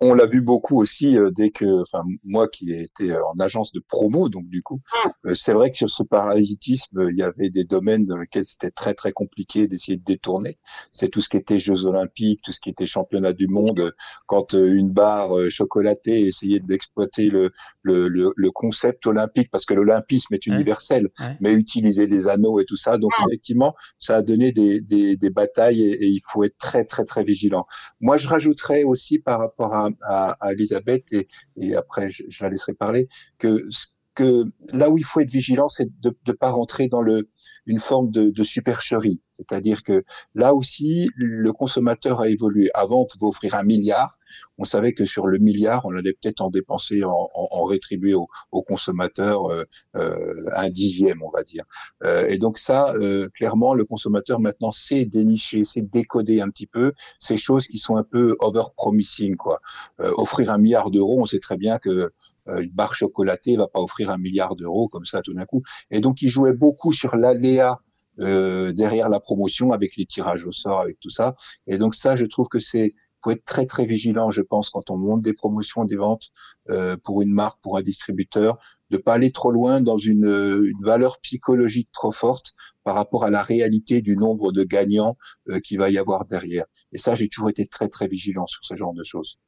[0.00, 3.72] on, l'a vu beaucoup aussi euh, dès que, enfin moi qui ai été en agence
[3.72, 5.10] de promo, donc du coup, ah.
[5.26, 8.70] euh, c'est vrai que sur ce parasitisme, il y avait des domaines dans lesquels c'était
[8.70, 10.56] très très compliqué d'essayer de détourner.
[10.92, 13.94] C'est tout ce qui était Jeux Olympiques, tout ce qui était Championnat du monde.
[14.26, 17.50] Quand euh, une barre chocolatée essayait d'exploiter le,
[17.82, 21.08] le, le, concept olympique, parce que l'olympisme est universel,
[21.40, 25.30] mais utiliser les anneaux et tout ça, donc effectivement, ça a donné des, des, des
[25.30, 27.66] batailles et, et, il faut être très très très vigilant.
[28.00, 32.74] Moi, je rajouterais aussi par rapport à, à, Elisabeth et, et après je, la laisserai
[32.74, 33.08] parler
[33.38, 33.68] que
[34.14, 37.30] que là où il faut être vigilant, c'est de ne pas rentrer dans le,
[37.66, 39.22] une forme de, de supercherie.
[39.32, 40.02] C'est-à-dire que
[40.34, 42.68] là aussi, le consommateur a évolué.
[42.74, 44.18] Avant, on pouvait offrir un milliard.
[44.58, 48.28] On savait que sur le milliard, on allait peut-être en dépenser, en, en, rétribuer au,
[48.52, 49.64] au consommateur euh,
[49.96, 51.64] euh, un dixième, on va dire.
[52.04, 56.66] Euh, et donc ça, euh, clairement, le consommateur maintenant sait dénicher, sait décoder un petit
[56.66, 59.36] peu ces choses qui sont un peu over-promising.
[59.36, 59.60] Quoi.
[60.00, 62.10] Euh, offrir un milliard d'euros, on sait très bien que
[62.46, 65.62] une barre chocolatée va pas offrir un milliard d'euros comme ça tout d'un coup.
[65.90, 67.78] Et donc, il jouait beaucoup sur l'aléa
[68.20, 71.34] euh, derrière la promotion avec les tirages au sort, avec tout ça.
[71.66, 74.90] Et donc ça, je trouve que c'est faut être très très vigilant, je pense, quand
[74.90, 76.30] on monte des promotions, des ventes
[76.70, 78.58] euh, pour une marque, pour un distributeur,
[78.90, 82.54] de pas aller trop loin dans une, une, valeur psychologique trop forte
[82.84, 85.16] par rapport à la réalité du nombre de gagnants
[85.48, 86.64] euh, qu'il va y avoir derrière.
[86.92, 89.38] Et ça, j'ai toujours été très très vigilant sur ce genre de choses.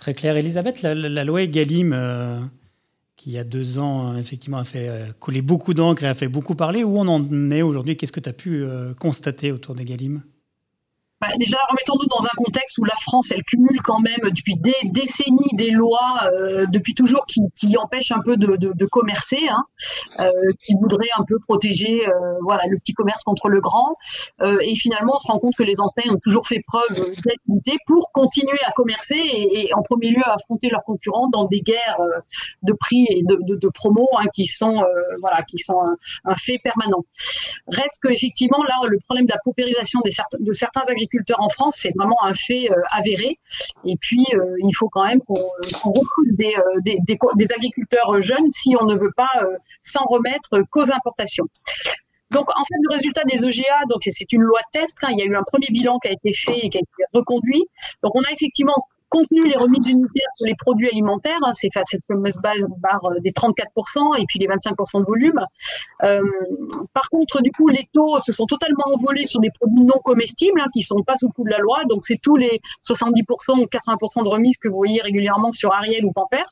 [0.00, 0.34] Très clair.
[0.34, 2.40] Elisabeth, la, loi Egalim, euh,
[3.16, 6.14] qui il y a deux ans, effectivement, a fait euh, couler beaucoup d'encre et a
[6.14, 6.84] fait beaucoup parler.
[6.84, 7.98] Où on en est aujourd'hui?
[7.98, 10.22] Qu'est-ce que tu as pu euh, constater autour des Galim
[11.20, 14.74] bah, déjà, remettons-nous dans un contexte où la France, elle cumule quand même depuis des
[14.84, 19.48] décennies des lois, euh, depuis toujours, qui, qui, empêchent un peu de, de, de commercer,
[19.50, 19.64] hein,
[20.20, 20.30] euh,
[20.60, 23.96] qui voudraient un peu protéger euh, voilà, le petit commerce contre le grand.
[24.40, 27.76] Euh, et finalement, on se rend compte que les enseignes ont toujours fait preuve d'activité
[27.86, 31.60] pour continuer à commercer et, et, en premier lieu à affronter leurs concurrents dans des
[31.60, 32.20] guerres euh,
[32.62, 34.82] de prix et de, de, de promos hein, qui sont,
[35.20, 35.78] voilà, qui sont
[36.24, 37.04] un, fait permanent.
[37.68, 41.76] Reste que effectivement, là, le problème de la paupérisation des, de certains agriculteurs en France,
[41.80, 43.38] c'est vraiment un fait euh, avéré.
[43.84, 45.34] Et puis, euh, il faut quand même qu'on
[46.32, 49.30] des, euh, des, agriculteurs jeunes si on ne veut pas
[49.82, 51.46] s'en remettre qu'aux importations.
[52.30, 54.98] Donc, en fait, le résultat des EGA, donc c'est une loi test.
[55.02, 56.80] Hein, il y a eu un premier bilan qui a été fait et qui a
[56.80, 57.64] été reconduit.
[58.02, 62.02] Donc, on a effectivement contenu les remises unitaires sur les produits alimentaires, hein, c'est cette
[62.06, 65.40] fameuse base barre euh, des 34% et puis les 25% de volume.
[66.02, 66.20] Euh,
[66.94, 70.60] par contre, du coup, les taux se sont totalement envolés sur des produits non comestibles
[70.60, 71.84] hein, qui sont pas sous le coup de la loi.
[71.88, 76.04] Donc, c'est tous les 70% ou 80% de remises que vous voyez régulièrement sur Ariel
[76.04, 76.46] ou Pampers.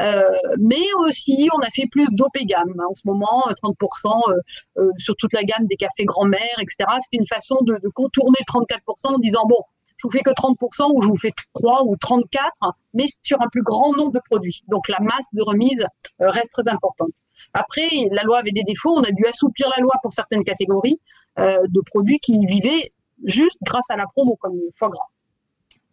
[0.00, 0.22] Euh,
[0.58, 2.74] mais aussi, on a fait plus d'OP gamme.
[2.78, 4.34] Hein, en ce moment, 30% euh,
[4.78, 6.84] euh, sur toute la gamme des cafés grand-mère, etc.
[7.00, 9.62] C'est une façon de, de contourner 34% en disant, bon,
[10.00, 12.50] je vous fais que 30% ou je vous fais 3 ou 34,
[12.94, 14.62] mais sur un plus grand nombre de produits.
[14.68, 15.84] Donc la masse de remise
[16.22, 17.12] euh, reste très importante.
[17.52, 20.98] Après, la loi avait des défauts, on a dû assouplir la loi pour certaines catégories
[21.38, 22.92] euh, de produits qui vivaient
[23.24, 25.06] juste grâce à la promo, comme le foie gras.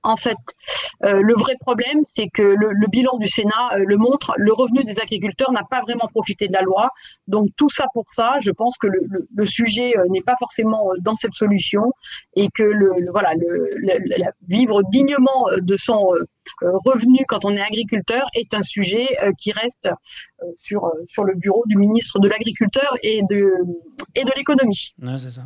[0.08, 0.38] En fait,
[1.04, 4.86] euh, le vrai problème, c'est que le, bilan du Sénat euh, le montre, le revenu
[4.86, 6.91] des agriculteurs n'a pas vraiment profité de la loi.
[7.28, 11.15] Donc tout ça pour ça, je pense que le, sujet euh, n'est pas forcément dans
[11.15, 11.91] cette solution
[12.38, 13.34] et que le, voilà,
[14.48, 16.13] vivre dignement de son
[16.62, 19.89] revenu quand on est agriculteur est un sujet qui reste
[20.56, 23.52] sur, sur le bureau du ministre de l'Agriculteur et de,
[24.15, 24.93] et de l'économie.
[25.02, 25.43] Ouais, c'est ça.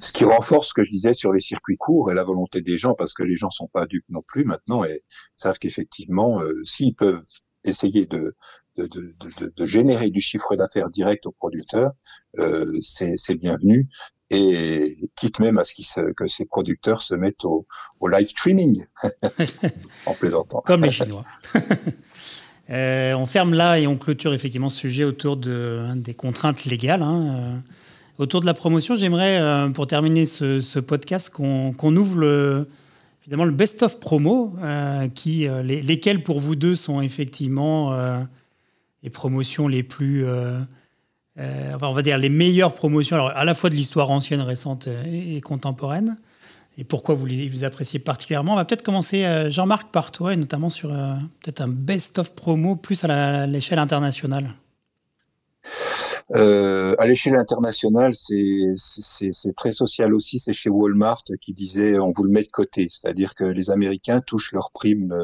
[0.00, 2.78] Ce qui renforce ce que je disais sur les circuits courts et la volonté des
[2.78, 5.02] gens, parce que les gens sont pas dupes non plus maintenant et
[5.36, 7.22] savent qu'effectivement, euh, s'ils peuvent
[7.64, 8.36] essayer de,
[8.76, 11.92] de, de, de, de générer du chiffre d'affaires direct aux producteurs,
[12.38, 13.88] euh, c'est bienvenu.
[14.30, 17.66] Et quitte même à ce se, que ces producteurs se mettent au,
[17.98, 18.84] au live streaming,
[20.06, 20.60] en plaisantant.
[20.66, 21.24] Comme les Chinois.
[22.70, 27.02] euh, on ferme là et on clôture effectivement ce sujet autour de, des contraintes légales.
[27.02, 27.62] Hein.
[28.18, 32.68] Autour de la promotion, j'aimerais, euh, pour terminer ce, podcast, qu'on qu ouvre le,
[33.20, 37.96] finalement le best-of promo, euh, qui, euh, les, lesquels pour vous deux sont effectivement
[39.04, 43.70] les promotions les plus, enfin, on va dire les meilleures promotions, alors à la fois
[43.70, 46.16] de l'histoire ancienne, récente et, et, contemporaine.
[46.76, 48.54] Et pourquoi vous les vous appréciez particulièrement?
[48.54, 53.04] On va peut-être commencer, Jean-Marc, par toi, et notamment sur peut-être un best-of promo plus
[53.04, 54.54] à l'échelle internationale.
[56.34, 60.38] Euh, à l'échelle internationale, c'est très social aussi.
[60.38, 64.20] C'est chez Walmart qui disait on vous le met de côté, c'est-à-dire que les Américains
[64.20, 65.14] touchent leurs primes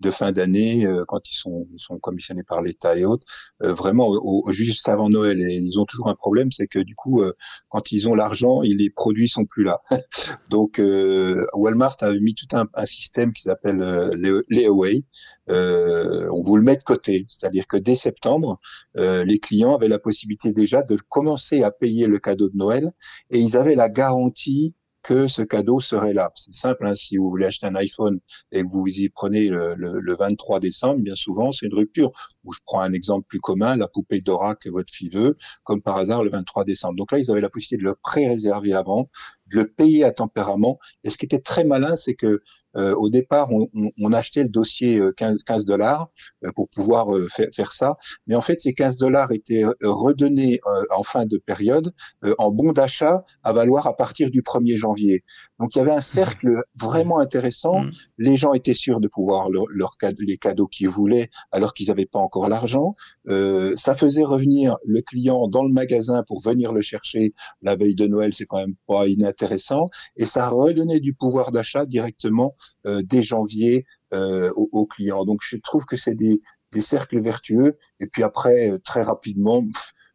[0.00, 3.26] de fin d'année euh, quand ils sont, ils sont commissionnés par l'État et autres,
[3.62, 5.40] euh, vraiment au, juste avant Noël.
[5.40, 7.34] Et ils ont toujours un problème, c'est que du coup, euh,
[7.68, 9.80] quand ils ont l'argent, les produits sont plus là.
[10.50, 15.04] Donc euh, Walmart a mis tout un, un système qui s'appelle euh, layaway.
[15.48, 18.60] on vous le met de côté, c'est-à-dire que dès septembre,
[18.94, 22.92] les clients avaient la possibilité déjà de commencer à payer le cadeau de Noël
[23.30, 26.30] et ils avaient la garantie que ce cadeau serait là.
[26.34, 28.18] C'est simple, hein, si vous voulez acheter un iPhone
[28.52, 32.10] et que vous y prenez le, le, le 23 décembre, bien souvent, c'est une rupture.
[32.44, 35.80] Ou je prends un exemple plus commun, la poupée Dora que votre fille veut, comme
[35.80, 36.96] par hasard le 23 décembre.
[36.96, 39.08] Donc là, ils avaient la possibilité de le pré-réserver avant,
[39.50, 40.78] le payer à tempérament.
[41.04, 42.42] Et ce qui était très malin, c'est que
[42.76, 46.10] euh, au départ, on, achetait le dossier 15, 15 dollars
[46.54, 47.96] pour pouvoir faire, faire, ça.
[48.26, 51.92] Mais en fait, ces 15 dollars étaient redonnés en fin de période
[52.36, 55.24] en bon d'achat à valoir à partir du 1er janvier.
[55.58, 57.80] Donc il y avait un cercle vraiment intéressant.
[57.80, 57.90] Mm.
[58.18, 62.06] Les gens étaient sûrs de pouvoir leur, leur les cadeaux qu'ils voulaient alors qu'ils n'avaient
[62.06, 62.94] pas encore l'argent.
[63.28, 67.94] Euh, ça faisait revenir le client dans le magasin pour venir le chercher la veille
[67.94, 69.88] de Noël, c'est quand même pas inintéressant.
[70.16, 72.54] Et ça redonnait du pouvoir d'achat directement
[72.86, 75.24] euh, dès janvier euh, aux, clients.
[75.24, 76.40] Donc je trouve que c'est des,
[76.72, 77.78] des cercles vertueux.
[78.00, 79.64] Et puis après, euh, très rapidement,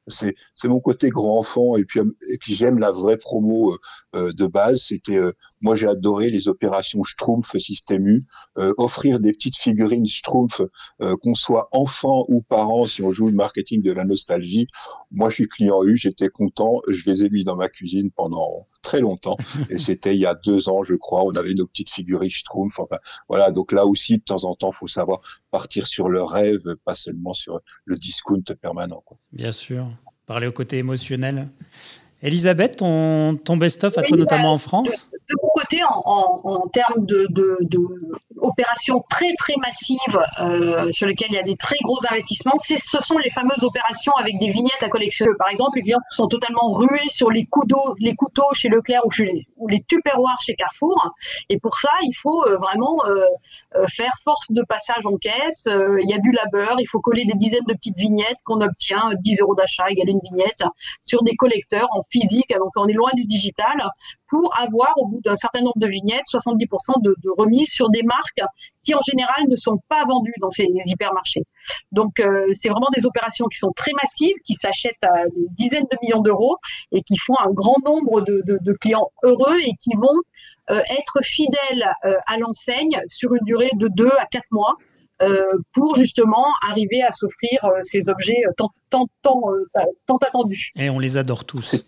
[0.08, 0.36] c'est
[0.66, 3.78] mon côté grand enfant et puis et puis j'aime la vraie promo euh,
[4.16, 4.82] euh, de base.
[4.82, 8.26] C'était euh, moi j'ai adoré les opérations Schtroumpf système U
[8.78, 10.62] offrir des petites figurines Schtroumpf
[11.22, 14.68] qu'on soit enfant ou parent si on joue le marketing de la nostalgie.
[15.12, 18.68] Moi je suis client U j'étais content je les ai mis dans ma cuisine pendant
[18.84, 19.38] très longtemps.
[19.72, 21.24] Et c'était il y a deux ans, je crois.
[21.24, 22.80] On avait nos petites figurines Schtroumpf.
[22.80, 23.50] Enfin, voilà.
[23.50, 27.34] Donc là aussi, de temps en temps, faut savoir partir sur le rêve, pas seulement
[27.34, 29.02] sur le discount permanent.
[29.04, 29.18] Quoi.
[29.32, 29.88] Bien sûr.
[30.28, 31.50] Parler au côté émotionnel.
[32.22, 35.10] Elisabeth, ton, ton best-of à toi, notamment en France?
[35.12, 37.80] De mon côté, en, en, termes de, de, de,
[38.44, 39.98] opérations très très massives
[40.40, 44.14] euh, sur lesquelles il y a des très gros investissements, ce sont les fameuses opérations
[44.20, 45.32] avec des vignettes à collectionner.
[45.40, 49.02] Par exemple, les clients sont totalement rués sur les couteaux, les couteaux chez Leclerc
[49.58, 51.12] ou, les, tupperwares chez Carrefour.
[51.50, 53.26] Et pour ça, il faut euh, vraiment euh,
[53.88, 55.68] faire force de passage en caisse.
[55.68, 59.12] Il y a du labeur, il faut coller des dizaines de petites vignettes qu'on obtient,
[59.22, 60.64] 10 euros d'achat égale une vignette,
[61.02, 62.54] sur des collecteurs en physique.
[62.58, 63.90] Donc on est loin du digital
[64.34, 68.02] pour avoir, au bout d'un certain nombre de vignettes, 70% de, de remise sur des
[68.02, 68.42] marques
[68.84, 71.44] qui, en général, ne sont pas vendues dans ces hypermarchés.
[71.92, 75.86] Donc, euh, c'est vraiment des opérations qui sont très massives, qui s'achètent à des dizaines
[75.92, 76.58] de millions d'euros
[76.92, 80.20] et qui font un grand nombre de, de, de clients heureux et qui vont
[80.72, 84.76] euh, être fidèles euh, à l'enseigne sur une durée de 2 à 4 mois.
[85.22, 89.42] Euh, pour justement arriver à s'offrir ces objets tant, tant, tant,
[90.08, 90.72] tant attendus.
[90.76, 91.86] Et on les adore tous.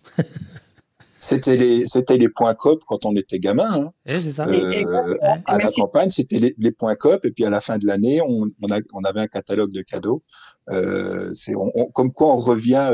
[1.25, 3.85] C'était les, c'était les points COP quand on était gamin.
[3.85, 3.91] Hein.
[4.05, 4.47] c'est ça.
[4.47, 7.87] Euh, à la campagne, c'était les, les, points COP, et puis à la fin de
[7.87, 10.23] l'année, on, on, a, on avait un catalogue de cadeaux.
[10.69, 12.91] Euh, c'est, on, comme quoi on revient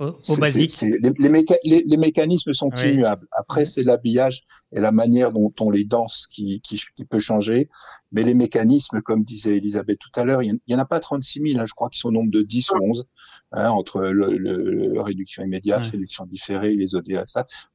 [0.00, 0.80] au, basique.
[0.80, 3.26] les, les, mécanismes sont immuables.
[3.32, 7.68] Après, c'est l'habillage et la manière dont on les danse qui, qui, qui, peut changer.
[8.10, 11.50] Mais les mécanismes, comme disait Elisabeth tout à l'heure, il n'y en a pas 36
[11.50, 11.60] 000.
[11.60, 13.04] Hein, je crois qu'ils sont au nombre de 10 ou 11
[13.52, 17.24] hein, entre le, le, réduction immédiate, réduction différée, les ODA,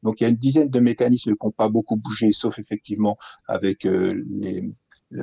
[0.01, 3.17] Donc, il y a une dizaine de mécanismes qui n'ont pas beaucoup bougé, sauf effectivement
[3.47, 4.73] avec euh, les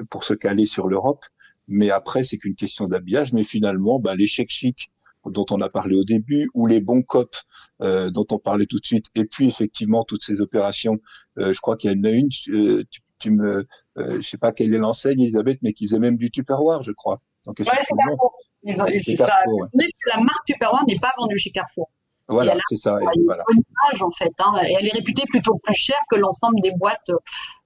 [0.08, 1.24] pour se caler sur l'Europe.
[1.68, 3.32] Mais après, c'est qu'une question d'habillage.
[3.32, 4.90] Mais finalement, ben, les chèques chics
[5.26, 7.36] dont on a parlé au début, ou les bons COP
[7.80, 10.98] euh, dont on parlait tout de suite, et puis effectivement toutes ces opérations.
[11.38, 13.66] Euh, je crois qu'il y en a une, euh, tu, tu, me,
[13.98, 16.92] euh, je sais pas quelle est l'enseigne, Elisabeth, mais qui faisait même du Tupperware, je
[16.92, 17.20] crois.
[17.44, 18.34] Donc, ouais, c'est Carrefour.
[18.62, 19.86] Ils ont, Carrefour ouais.
[20.06, 21.90] La marque Tupperware n'est pas vendue chez Carrefour.
[22.28, 22.94] Voilà, c'est ça.
[22.94, 26.60] A une image en fait, hein, et elle est réputée plutôt plus chère que l'ensemble
[26.62, 27.18] des boîtes euh,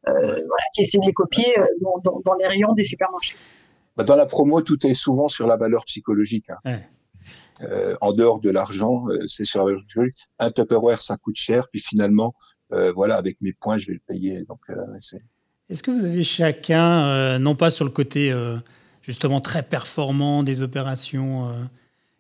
[0.09, 3.37] voilà, qui essaient de les copier dans, dans, dans, les rayons des supermarchés.
[3.97, 6.51] Bah dans la promo, tout est souvent sur la valeur psychologique.
[6.51, 6.57] Hein.
[6.65, 6.89] Ouais.
[7.63, 9.67] Euh, en dehors de l'argent, euh, c'est sur
[10.39, 12.35] Un Tupperware, ça coûte cher, puis finalement,
[12.73, 14.43] euh, voilà, avec mes points, je vais le payer.
[14.43, 14.61] Donc,
[15.69, 18.35] Est-ce que vous avez chacun, non pas sur le côté
[19.03, 21.53] justement très performant des opérations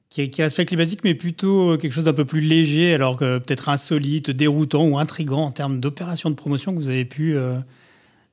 [0.08, 3.68] qui, qui les basiques, mais plutôt quelque chose d'un peu plus léger, alors que peut-être
[3.68, 7.36] insolite, déroutant ou intrigant en termes d'opérations de promotion que vous avez pu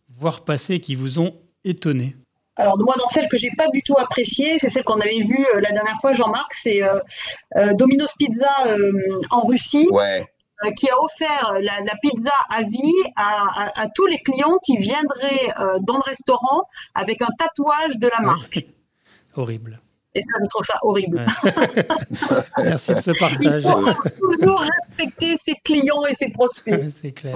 [0.10, 2.16] voir passer, qui vous ont étonné?
[2.56, 5.46] Alors moi, dans celle que j'ai pas du tout appréciée, c'est celle qu'on avait vue
[5.56, 7.00] euh, la dernière fois, Jean-Marc, c'est euh,
[7.56, 8.78] euh, Domino's Pizza euh,
[9.32, 9.88] en Russie.
[9.92, 10.26] Ouais.
[10.78, 14.78] Qui a offert la, la, pizza à vie à, à, à, tous les clients qui
[14.78, 15.50] viendraient
[15.82, 16.62] dans le restaurant
[16.96, 18.66] avec un tatouage de la marque.
[19.36, 19.82] Horrible.
[20.16, 21.18] Et ça, je trouve ça horrible.
[21.18, 21.84] Ouais.
[22.64, 23.64] Merci de ce partage.
[23.66, 26.90] Il faut toujours respecter ses clients et ses prospects.
[26.90, 27.36] c'est clair.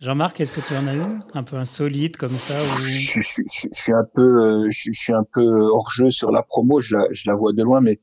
[0.00, 2.78] Jean-Marc, est-ce que tu en as une un peu insolite comme ça ou...
[2.78, 6.44] je, je, je, suis un peu, euh, je, suis un peu hors jeu sur la
[6.44, 6.80] promo.
[6.80, 8.00] Je la, la vois de loin, mais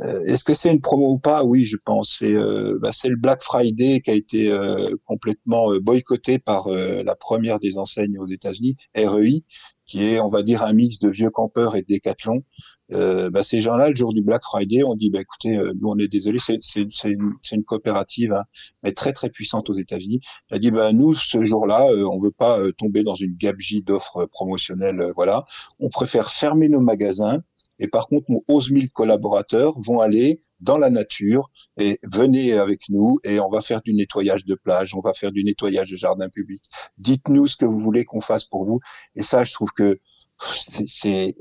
[0.00, 1.44] est-ce que c'est une promo ou pas?
[1.44, 2.16] Oui, je pense.
[2.18, 7.14] C'est euh, bah, le Black Friday qui a été euh, complètement euh, boycotté par la
[7.14, 9.44] première des enseignes aux États-Unis, REI,
[9.86, 12.42] qui est, on va dire, un mix de vieux campeurs et de décathlon.
[12.92, 15.88] Euh, bah, ces gens-là, le jour du Black Friday, on dit, bah, écoutez, euh, nous
[15.88, 18.44] on est désolé, c'est une, une, coopérative, hein,
[18.82, 20.20] mais très très puissante aux États-Unis.
[20.50, 23.82] Elle dit, bah, nous ce jour-là, euh, on veut pas euh, tomber dans une gabegie
[23.82, 25.44] d'offres promotionnelles, euh, voilà.
[25.80, 27.42] On préfère fermer nos magasins,
[27.78, 32.80] et par contre, nos 11 000 collaborateurs vont aller dans la nature et venez avec
[32.88, 35.96] nous et on va faire du nettoyage de plage, on va faire du nettoyage de
[35.96, 36.62] jardin public.
[36.98, 38.80] Dites-nous ce que vous voulez qu'on fasse pour vous.
[39.14, 39.98] Et ça, je trouve que
[40.38, 41.34] c'est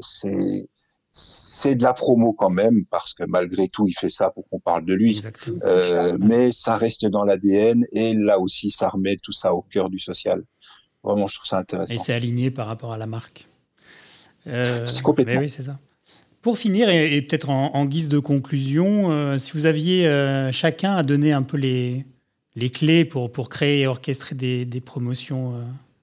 [1.15, 4.59] c'est de la promo quand même parce que malgré tout il fait ça pour qu'on
[4.59, 5.21] parle de lui.
[5.63, 9.91] Euh, mais ça reste dans l'ADN et là aussi ça remet tout ça au cœur
[9.91, 10.43] du social.
[11.03, 11.93] Vraiment je trouve ça intéressant.
[11.93, 13.47] Et c'est aligné par rapport à la marque.
[14.47, 15.79] Euh, c'est complètement oui c'est ça
[16.43, 21.01] pour finir et, peut-être en, guise de conclusion euh, si vous aviez euh, chacun à
[21.01, 22.05] donner un peu les
[22.55, 25.55] les clés pour pour créer et orchestrer des, des promotions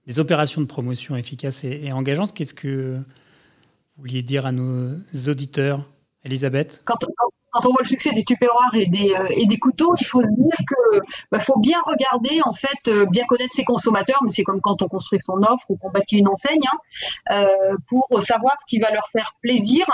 [0.07, 4.97] des opérations de promotion efficaces et, engageantes qu'est-ce que vous vouliez dire à nos
[5.28, 5.88] auditeurs,
[6.24, 6.82] Elisabeth?
[7.55, 11.01] On voit le succès des tupperwares et des, euh, couteaux, il faut se dire que
[11.30, 14.82] bah, faut bien regarder, en fait, euh, bien connaître ses consommateurs, mais c'est comme quand
[14.82, 18.78] on construit son offre ou qu'on bâtit une enseigne, hein, euh, pour savoir ce qui
[18.78, 19.86] va leur faire plaisir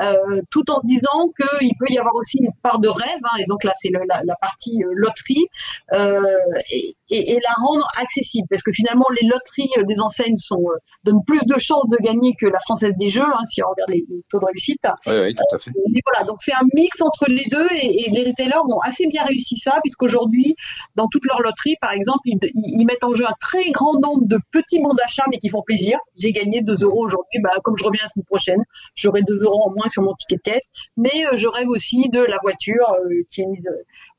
[0.00, 3.36] euh, tout en se disant qu'il peut y avoir aussi une part de rêve, hein,
[3.38, 5.46] et donc là c'est la, la, partie euh, loterie,
[5.92, 6.22] euh,
[6.70, 10.64] et, et, et, la rendre accessible, parce que finalement les loteries des enseignes sont,
[11.04, 13.90] donnent plus de chances de gagner que la française des jeux, hein, si on regarde
[13.90, 14.80] les, taux de réussite.
[15.06, 15.72] Oui, oui, tout à fait.
[16.12, 19.56] voilà, donc c'est un mix entre les deux, et, les retailers ont assez bien réussi
[19.56, 20.54] ça, puisqu'aujourd'hui,
[20.94, 24.26] dans toutes leurs loteries, par exemple, ils, ils, mettent en jeu un très grand nombre
[24.26, 25.98] de petits bons d'achat, mais qui font plaisir.
[26.16, 28.62] J'ai gagné 2 euros aujourd'hui, bah, comme je reviens la semaine prochaine,
[28.94, 32.08] j'aurai 2 euros en moins sur mon ticket de caisse, mais euh, je rêve aussi
[32.10, 33.68] de la voiture euh, qui, est mise,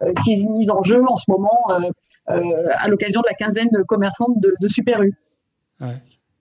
[0.02, 1.60] euh, qui est mise en jeu en ce moment
[2.28, 5.14] à l'occasion de la quinzaine commerçante de, de Super U.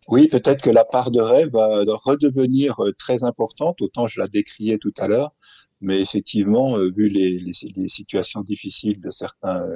[0.08, 4.78] Oui, peut-être que la part de rêve va redevenir très importante, autant je la décriais
[4.78, 5.34] tout à l'heure,
[5.80, 9.66] mais effectivement, vu les, les, situations difficiles de certains,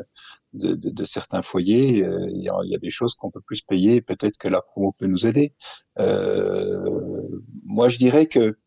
[0.53, 3.63] de, de, certains foyers, il y, a, il y, a, des choses qu'on peut plus
[3.63, 4.01] payer.
[4.01, 5.55] Peut-être que la promo peut nous aider.
[5.99, 7.29] Euh,
[7.65, 8.59] moi, je dirais que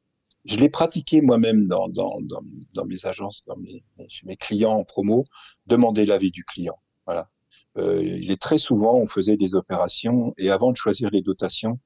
[0.46, 2.42] je l'ai pratiqué moi-même dans, dans, dans,
[2.74, 5.26] dans, mes agences, dans mes, chez mes clients en promo,
[5.66, 6.80] demander l'avis du client.
[7.06, 7.30] Voilà.
[7.78, 11.80] Euh, il est très souvent, on faisait des opérations et avant de choisir les dotations,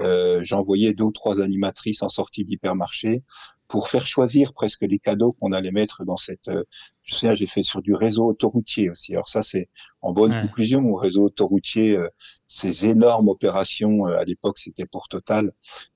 [0.00, 3.22] euh, j'envoyais deux ou trois animatrices en sortie d'hypermarché
[3.74, 6.46] pour faire choisir presque les cadeaux qu'on allait mettre dans cette.
[6.46, 6.62] Euh,
[7.02, 9.14] je sais, j'ai fait sur du réseau autoroutier aussi.
[9.14, 9.68] Alors ça, c'est
[10.00, 11.96] en bonne conclusion au réseau autoroutier.
[11.96, 12.08] Euh,
[12.46, 15.50] ces énormes opérations euh, à l'époque, c'était pour Total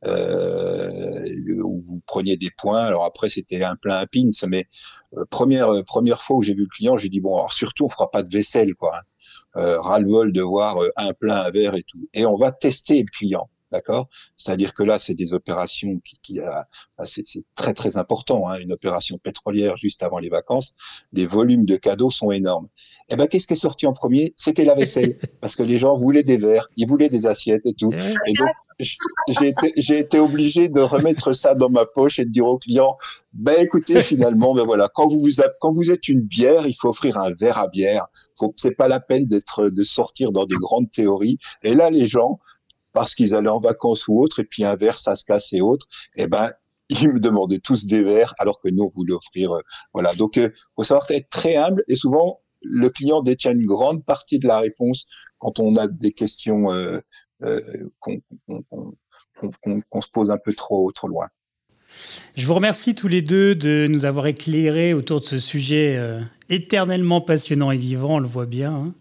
[0.05, 1.23] euh,
[1.63, 2.83] où vous preniez des points.
[2.83, 4.65] Alors après, c'était un plein à pins, mais
[5.31, 8.11] première première fois où j'ai vu le client, j'ai dit bon, alors surtout, on fera
[8.11, 8.97] pas de vaisselle, quoi.
[8.97, 9.03] Hein.
[9.57, 12.09] Euh, ras-le-bol de voir un plein, un verre et tout.
[12.13, 13.49] Et on va tester le client.
[13.71, 14.09] D'accord?
[14.37, 16.67] C'est-à-dire que là, c'est des opérations qui, qui a,
[16.97, 18.49] ah, c'est, très très important.
[18.49, 20.75] Hein, une opération pétrolière juste avant les vacances,
[21.13, 22.69] les volumes de cadeaux sont énormes.
[23.09, 24.33] Et eh ben, qu'est-ce qui est sorti en premier?
[24.37, 27.75] C'était la vaisselle, parce que les gens voulaient des verres, ils voulaient des assiettes et
[27.75, 27.91] tout.
[27.93, 28.49] Et donc,
[28.81, 32.97] j'ai été, été obligé de remettre ça dans ma poche et de dire au client,
[33.33, 36.89] ben écoutez, finalement, ben voilà, quand vous, vous quand vous êtes une bière, il faut
[36.89, 38.07] offrir un verre à bière.
[38.39, 41.39] Faut, c'est pas la peine d'être de sortir dans des grandes théories.
[41.63, 42.39] Et là, les gens
[42.93, 45.61] parce qu'ils allaient en vacances ou autre, et puis un verre, ça se casse et
[45.61, 45.87] autres,
[46.17, 46.51] et eh ben,
[46.89, 49.61] ils me demandaient tous des verres, alors que nous, on voulait offrir, euh,
[49.93, 50.15] voilà.
[50.15, 54.39] Donc, euh, faut savoir être très humble, et souvent, le client détient une grande partie
[54.39, 55.07] de la réponse
[55.39, 57.01] quand on a des questions euh,
[57.43, 57.61] euh
[58.01, 61.29] qu'on se pose un peu trop, trop loin.
[62.37, 66.21] Je vous remercie tous les deux de nous avoir éclairés autour de ce sujet euh,
[66.49, 68.75] éternellement passionnant et vivant, on le voit bien.
[68.75, 68.95] Hein.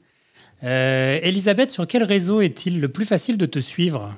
[0.63, 4.15] Euh, Elisabeth, sur quel réseau est-il le plus facile de te suivre?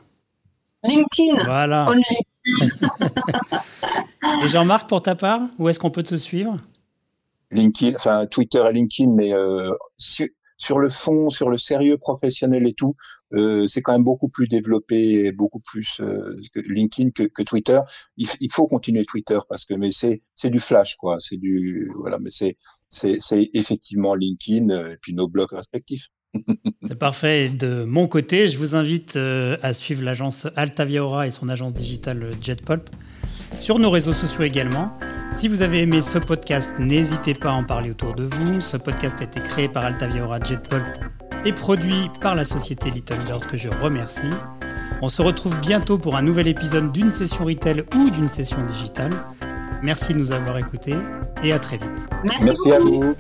[0.84, 1.44] LinkedIn.
[1.44, 1.92] Voilà.
[4.44, 6.56] et Jean-Marc, pour ta part, où est-ce qu'on peut te suivre?
[7.52, 12.74] LinkedIn, enfin Twitter et LinkedIn, mais euh, sur, le fond, sur le sérieux professionnel et
[12.74, 12.96] tout,
[13.34, 17.82] euh, c'est quand même beaucoup plus développé et beaucoup plus que LinkedIn que, Twitter.
[18.16, 22.20] Il, faut continuer Twitter parce que mais c'est c'est du flash quoi, c'est du voilà,
[22.20, 22.56] mais c'est
[22.90, 26.08] c'est effectivement LinkedIn et puis nos blogs respectifs.
[26.84, 27.50] C'est parfait.
[27.50, 32.30] de mon côté, je vous invite euh, à suivre l'agence Altaviaora et son agence digitale
[32.42, 32.90] JetPulp
[33.60, 34.92] sur nos réseaux sociaux également.
[35.32, 38.62] Si vous avez aimé ce podcast, n'hésitez pas à en parler autour de vous.
[38.62, 40.86] Ce podcast a été créé par Altaviaora JetPulp
[41.46, 44.22] et produit par la société Little Bird que je remercie.
[45.02, 49.14] On se retrouve bientôt pour un nouvel épisode d'une session retail ou d'une session digitale.
[49.82, 50.96] Merci de nous avoir écoutés
[51.44, 52.08] et à très vite.
[52.42, 53.16] Merci à vous.